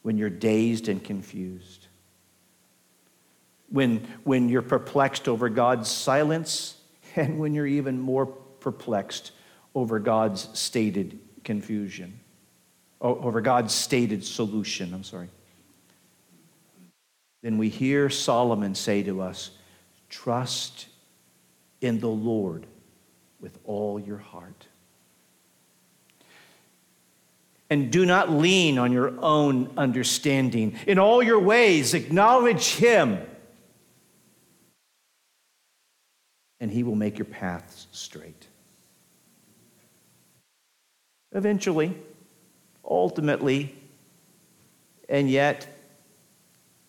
When 0.03 0.19
you're 0.19 0.31
dazed 0.31 0.89
and 0.89 1.03
confused, 1.03 1.87
when, 3.69 4.07
when 4.25 4.49
you're 4.49 4.63
perplexed 4.63 5.29
over 5.29 5.49
God's 5.49 5.91
silence, 5.91 6.81
and 7.17 7.39
when 7.39 7.55
you're 7.55 7.67
even 7.67 8.01
more 8.01 8.27
perplexed 8.27 9.33
over 9.75 9.99
God's 9.99 10.49
stated 10.59 11.19
confusion, 11.45 12.19
over 13.01 13.41
God's 13.41 13.75
stated 13.75 14.25
solution, 14.25 14.95
I'm 14.95 15.05
sorry 15.05 15.29
then 17.43 17.59
we 17.59 17.69
hear 17.69 18.11
Solomon 18.11 18.75
say 18.75 19.03
to 19.03 19.21
us, 19.21 19.51
Trust 20.09 20.87
in 21.81 22.01
the 22.01 22.09
Lord 22.09 22.67
with 23.41 23.59
all 23.65 24.01
your 24.01 24.19
heart. 24.19 24.67
And 27.69 27.91
do 27.91 28.07
not 28.07 28.31
lean 28.31 28.79
on 28.79 28.93
your 28.93 29.13
own 29.21 29.73
understanding. 29.77 30.79
In 30.87 30.99
all 30.99 31.23
your 31.23 31.41
ways, 31.41 31.95
acknowledge 31.95 32.77
Him, 32.77 33.21
and 36.61 36.71
He 36.71 36.85
will 36.85 36.95
make 36.95 37.19
your 37.19 37.25
paths 37.25 37.89
straight. 37.91 38.47
Eventually, 41.33 41.93
ultimately, 42.85 43.75
and 45.09 45.29
yet, 45.29 45.76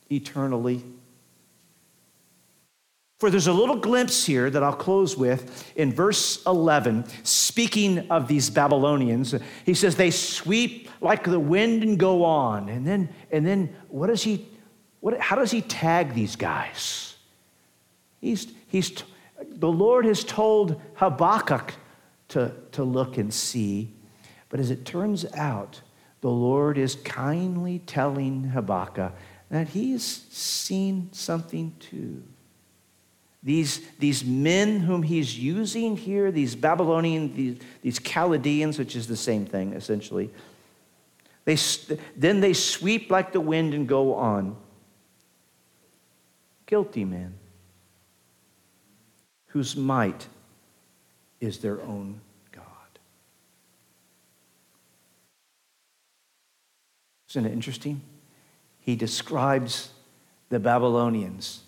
eternally. 0.10 0.84
For 3.20 3.32
there's 3.32 3.48
a 3.48 3.54
little 3.54 3.78
glimpse 3.78 4.26
here 4.26 4.47
that 4.49 4.62
I'll 4.62 4.76
close 4.76 5.18
with 5.18 5.74
in 5.76 5.91
verse 5.91 6.43
11, 6.45 7.05
speaking 7.24 8.12
of 8.12 8.28
these 8.28 8.51
Babylonians. 8.51 9.34
He 9.66 9.74
says, 9.74 9.95
They 9.95 10.12
sweep 10.12 10.89
like 11.01 11.24
the 11.24 11.39
wind 11.39 11.82
and 11.82 11.97
go 11.97 12.24
on. 12.24 12.70
And 12.70 12.86
then, 12.86 13.10
and 13.32 13.45
then 13.45 13.76
what 13.88 14.08
does 14.08 14.22
he, 14.22 14.47
what, 14.99 15.20
how 15.20 15.36
does 15.36 15.49
he 15.49 15.62
tag 15.62 16.14
these 16.14 16.36
guys? 16.36 17.16
He's, 18.22 18.47
he's, 18.68 19.03
the 19.47 19.72
Lord 19.72 20.05
has 20.05 20.24
told 20.24 20.80
Habakkuk 20.95 21.74
to, 22.30 22.53
to 22.74 22.84
look 22.84 23.18
and 23.18 23.34
see. 23.34 23.93
But 24.49 24.60
as 24.60 24.70
it 24.70 24.86
turns 24.86 25.26
out, 25.34 25.82
the 26.22 26.30
Lord 26.30 26.78
is 26.78 26.95
kindly 26.95 27.80
telling 27.80 28.43
Habakkuk 28.43 29.14
that 29.50 29.70
he's 29.70 30.04
seen 30.04 31.10
something 31.12 31.74
too. 31.80 32.24
These, 33.43 33.82
these 34.00 34.26
men 34.26 34.82
whom 34.82 35.04
he's 35.04 35.38
using 35.39 35.95
here, 35.95 36.32
these 36.32 36.56
Babylonian, 36.56 37.34
these, 37.34 37.60
these 37.82 38.00
Chaldeans, 38.00 38.78
which 38.78 38.95
is 38.95 39.08
the 39.08 39.16
same 39.16 39.45
thing 39.45 39.74
essentially, 39.74 40.32
they, 41.45 41.56
then 42.18 42.41
they 42.41 42.54
sweep 42.54 43.10
like 43.10 43.32
the 43.32 43.39
wind 43.39 43.74
and 43.74 43.88
go 43.88 44.16
on. 44.16 44.58
guilty 46.66 47.06
men 47.06 47.34
whose 49.48 49.76
might 49.76 50.28
is 51.39 51.60
their 51.60 51.82
own 51.82 52.20
God. 52.52 52.64
Isn't 57.30 57.45
it 57.45 57.54
interesting? 57.54 58.02
He 58.88 58.95
describes 58.95 59.89
the 60.47 60.61
Babylonians 60.61 61.59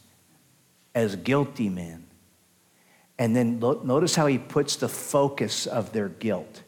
as 0.96 1.18
guilty 1.18 1.68
men. 1.68 2.06
And 3.18 3.36
then 3.36 3.60
notice 3.60 4.16
how 4.16 4.28
he 4.28 4.38
puts 4.38 4.78
the 4.78 4.88
focus 4.88 5.68
of 5.68 5.92
their 5.92 6.08
guilt. 6.08 6.64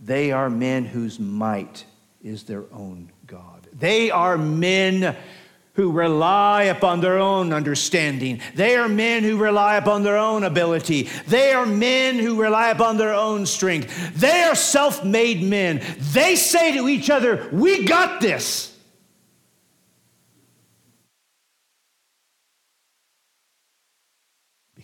They 0.00 0.30
are 0.30 0.48
men 0.48 0.84
whose 0.84 1.18
might 1.18 1.84
is 2.22 2.44
their 2.44 2.62
own 2.72 3.10
God. 3.26 3.66
They 3.72 4.12
are 4.12 4.38
men 4.38 5.16
who 5.72 5.90
rely 5.90 6.64
upon 6.64 7.00
their 7.00 7.18
own 7.18 7.52
understanding. 7.52 8.40
They 8.54 8.76
are 8.76 8.88
men 8.88 9.24
who 9.24 9.36
rely 9.36 9.78
upon 9.78 10.04
their 10.04 10.16
own 10.16 10.44
ability. 10.44 11.08
They 11.26 11.52
are 11.52 11.66
men 11.66 12.20
who 12.20 12.40
rely 12.40 12.68
upon 12.70 12.98
their 12.98 13.14
own 13.14 13.46
strength. 13.46 14.14
They 14.14 14.42
are 14.44 14.54
self 14.54 15.04
made 15.04 15.42
men. 15.42 15.82
They 15.98 16.36
say 16.36 16.76
to 16.76 16.88
each 16.88 17.10
other, 17.10 17.48
We 17.50 17.82
got 17.84 18.20
this. 18.20 18.77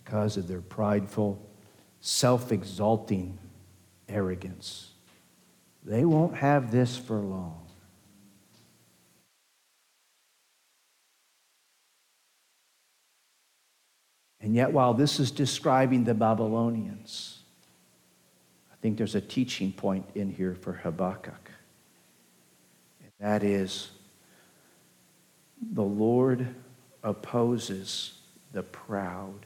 Because 0.05 0.37
of 0.37 0.47
their 0.47 0.61
prideful, 0.61 1.43
self 1.99 2.51
exalting 2.51 3.37
arrogance. 4.07 4.91
They 5.83 6.05
won't 6.05 6.35
have 6.35 6.71
this 6.71 6.95
for 6.95 7.17
long. 7.17 7.65
And 14.45 14.53
yet, 14.53 14.71
while 14.71 14.93
this 14.93 15.19
is 15.19 15.31
describing 15.31 16.03
the 16.03 16.13
Babylonians, 16.13 17.39
I 18.71 18.75
think 18.79 18.95
there's 18.95 19.15
a 19.15 19.21
teaching 19.21 19.71
point 19.71 20.05
in 20.13 20.29
here 20.29 20.53
for 20.53 20.73
Habakkuk. 20.73 21.49
And 23.01 23.11
that 23.19 23.43
is 23.43 23.89
the 25.73 25.81
Lord 25.81 26.47
opposes 27.03 28.19
the 28.51 28.61
proud, 28.61 29.44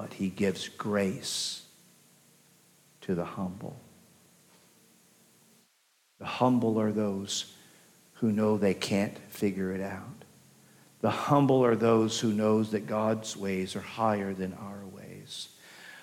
but 0.00 0.14
he 0.14 0.30
gives 0.30 0.66
grace 0.66 1.60
to 3.02 3.14
the 3.14 3.24
humble. 3.24 3.76
The 6.18 6.24
humble 6.24 6.80
are 6.80 6.90
those 6.90 7.52
who 8.14 8.32
know 8.32 8.56
they 8.56 8.72
can't 8.72 9.18
figure 9.28 9.72
it 9.72 9.82
out. 9.82 10.24
The 11.02 11.10
humble 11.10 11.62
are 11.62 11.76
those 11.76 12.18
who 12.18 12.32
knows 12.32 12.70
that 12.70 12.86
God's 12.86 13.36
ways 13.36 13.76
are 13.76 13.82
higher 13.82 14.32
than 14.32 14.54
our 14.54 14.86
ways. 14.86 15.50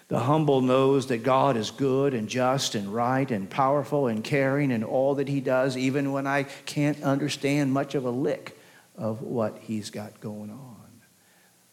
The 0.09 0.19
humble 0.19 0.61
knows 0.61 1.07
that 1.07 1.23
God 1.23 1.57
is 1.57 1.71
good 1.71 2.13
and 2.13 2.29
just 2.29 2.75
and 2.75 2.93
right 2.93 3.29
and 3.31 3.49
powerful 3.49 4.05
and 4.05 4.23
caring 4.23 4.69
in 4.69 4.83
all 4.83 5.15
that 5.15 5.27
he 5.27 5.41
does, 5.41 5.75
even 5.75 6.11
when 6.11 6.27
I 6.27 6.43
can't 6.43 7.01
understand 7.01 7.73
much 7.73 7.95
of 7.95 8.05
a 8.05 8.11
lick 8.11 8.59
of 8.95 9.23
what 9.23 9.57
he's 9.59 9.89
got 9.89 10.21
going 10.21 10.51
on. 10.51 11.01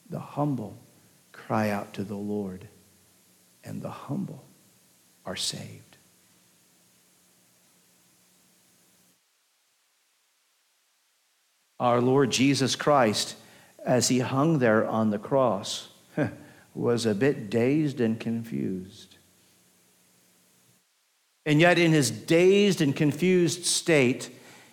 The 0.09 0.21
humble 0.21 0.79
cry 1.47 1.71
out 1.71 1.95
to 1.95 2.05
the 2.05 2.17
Lord, 2.17 2.69
and 3.63 3.83
the 3.83 3.91
humble 3.91 4.45
are 5.25 5.37
saved. 5.37 5.95
our 11.85 12.01
Lord 12.01 12.31
Jesus 12.31 12.77
Christ, 12.77 13.37
as 13.85 14.09
he 14.09 14.21
hung 14.21 14.59
there 14.59 14.87
on 14.87 15.11
the 15.11 15.19
cross, 15.19 15.89
was 16.75 17.05
a 17.05 17.15
bit 17.15 17.51
dazed 17.51 18.01
and 18.01 18.19
confused. 18.19 19.17
And 21.45 21.61
yet, 21.61 21.79
in 21.79 21.93
his 21.93 22.11
dazed 22.11 22.81
and 22.81 22.97
confused 22.97 23.67
state, 23.67 24.31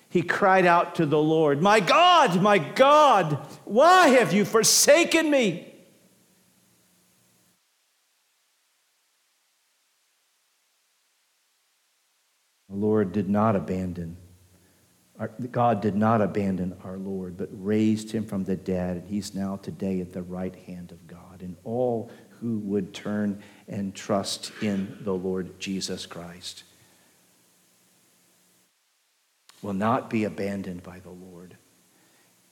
he 0.09 0.21
cried 0.21 0.65
out 0.65 0.95
to 0.95 1.05
the 1.05 1.21
Lord, 1.21 1.61
My 1.61 1.81
God, 1.81 2.41
my 2.41 2.57
God, 2.59 3.45
why 3.65 4.07
have 4.09 4.31
you 4.31 4.45
forsaken 4.45 5.29
me? 5.29 5.70
Lord 12.81 13.11
did 13.11 13.29
not 13.29 13.55
abandon 13.55 14.17
our, 15.21 15.27
God 15.51 15.81
did 15.81 15.95
not 15.95 16.19
abandon 16.19 16.75
our 16.83 16.97
Lord, 16.97 17.37
but 17.37 17.49
raised 17.51 18.11
him 18.11 18.25
from 18.25 18.43
the 18.43 18.55
dead, 18.55 18.97
and 18.97 19.07
he's 19.07 19.35
now 19.35 19.57
today 19.57 20.01
at 20.01 20.13
the 20.13 20.23
right 20.23 20.55
hand 20.65 20.91
of 20.91 21.05
God. 21.05 21.41
And 21.41 21.55
all 21.63 22.09
who 22.39 22.57
would 22.57 22.91
turn 22.91 23.43
and 23.67 23.93
trust 23.93 24.51
in 24.63 24.97
the 25.01 25.13
Lord 25.13 25.59
Jesus 25.59 26.07
Christ 26.07 26.63
will 29.61 29.73
not 29.73 30.09
be 30.09 30.23
abandoned 30.23 30.81
by 30.81 30.97
the 30.99 31.11
Lord. 31.11 31.55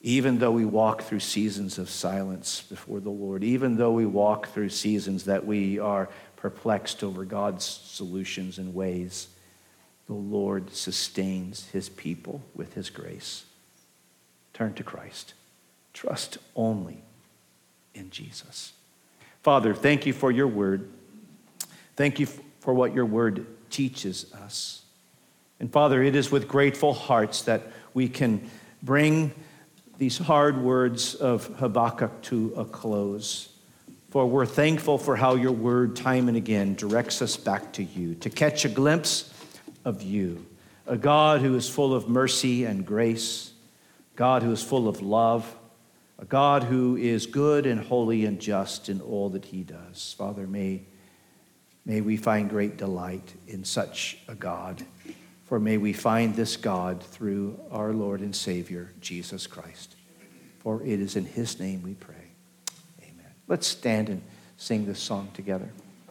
Even 0.01 0.37
though 0.37 0.51
we 0.51 0.63
walk 0.63 1.01
through 1.01 1.21
seasons 1.21 1.79
of 1.79 1.89
silence 1.89 2.61
before 2.61 2.99
the 2.99 3.09
Lord, 3.09 3.43
even 3.43 3.77
though 3.77 3.93
we 3.93 4.05
walk 4.05 4.49
through 4.49 4.69
seasons 4.69 5.25
that 5.25 5.43
we 5.43 5.79
are 5.79 6.07
perplexed 6.35 7.03
over 7.03 7.25
God's 7.25 7.65
solutions 7.65 8.59
and 8.59 8.75
ways 8.75 9.29
the 10.09 10.15
Lord 10.15 10.73
sustains 10.73 11.69
his 11.69 11.87
people 11.87 12.41
with 12.55 12.73
his 12.73 12.89
grace. 12.89 13.45
Turn 14.55 14.73
to 14.73 14.83
Christ. 14.83 15.35
Trust 15.93 16.39
only 16.55 17.03
in 17.93 18.09
Jesus. 18.09 18.73
Father, 19.43 19.75
thank 19.75 20.07
you 20.07 20.13
for 20.13 20.31
your 20.31 20.47
word. 20.47 20.89
Thank 21.95 22.19
you 22.19 22.25
for 22.59 22.73
what 22.73 22.95
your 22.95 23.05
word 23.05 23.45
teaches 23.69 24.33
us. 24.33 24.81
And 25.59 25.71
Father, 25.71 26.01
it 26.01 26.15
is 26.15 26.31
with 26.31 26.47
grateful 26.47 26.93
hearts 26.93 27.43
that 27.43 27.61
we 27.93 28.09
can 28.09 28.49
bring 28.81 29.31
these 29.99 30.17
hard 30.17 30.59
words 30.59 31.13
of 31.13 31.45
Habakkuk 31.57 32.23
to 32.23 32.51
a 32.57 32.65
close. 32.65 33.49
For 34.09 34.25
we're 34.25 34.47
thankful 34.47 34.97
for 34.97 35.15
how 35.15 35.35
your 35.35 35.51
word, 35.51 35.95
time 35.95 36.27
and 36.29 36.35
again, 36.35 36.73
directs 36.73 37.21
us 37.21 37.37
back 37.37 37.73
to 37.73 37.83
you 37.83 38.15
to 38.15 38.31
catch 38.31 38.65
a 38.65 38.69
glimpse 38.69 39.31
of 39.85 40.01
you. 40.01 40.45
A 40.87 40.97
God 40.97 41.41
who 41.41 41.55
is 41.55 41.69
full 41.69 41.93
of 41.93 42.09
mercy 42.09 42.65
and 42.65 42.85
grace, 42.85 43.53
God 44.15 44.43
who 44.43 44.51
is 44.51 44.63
full 44.63 44.87
of 44.87 45.01
love, 45.01 45.55
a 46.17 46.25
God 46.25 46.63
who 46.63 46.97
is 46.97 47.25
good 47.25 47.65
and 47.65 47.79
holy 47.79 48.25
and 48.25 48.39
just 48.39 48.89
in 48.89 48.99
all 48.99 49.29
that 49.29 49.45
he 49.45 49.63
does. 49.63 50.15
Father, 50.17 50.45
may, 50.47 50.81
may 51.85 52.01
we 52.01 52.17
find 52.17 52.49
great 52.49 52.75
delight 52.75 53.33
in 53.47 53.63
such 53.63 54.17
a 54.27 54.35
God. 54.35 54.83
For 55.45 55.59
may 55.59 55.77
we 55.77 55.93
find 55.93 56.35
this 56.35 56.57
God 56.57 57.01
through 57.01 57.59
our 57.71 57.93
Lord 57.93 58.19
and 58.19 58.35
Savior, 58.35 58.91
Jesus 58.99 59.47
Christ. 59.47 59.95
For 60.59 60.83
it 60.83 60.99
is 60.99 61.15
in 61.15 61.25
his 61.25 61.59
name 61.59 61.81
we 61.81 61.93
pray. 61.93 62.15
Amen. 63.01 63.31
Let's 63.47 63.65
stand 63.65 64.09
and 64.09 64.21
sing 64.57 64.85
this 64.85 64.99
song 64.99 65.29
together. 65.33 65.71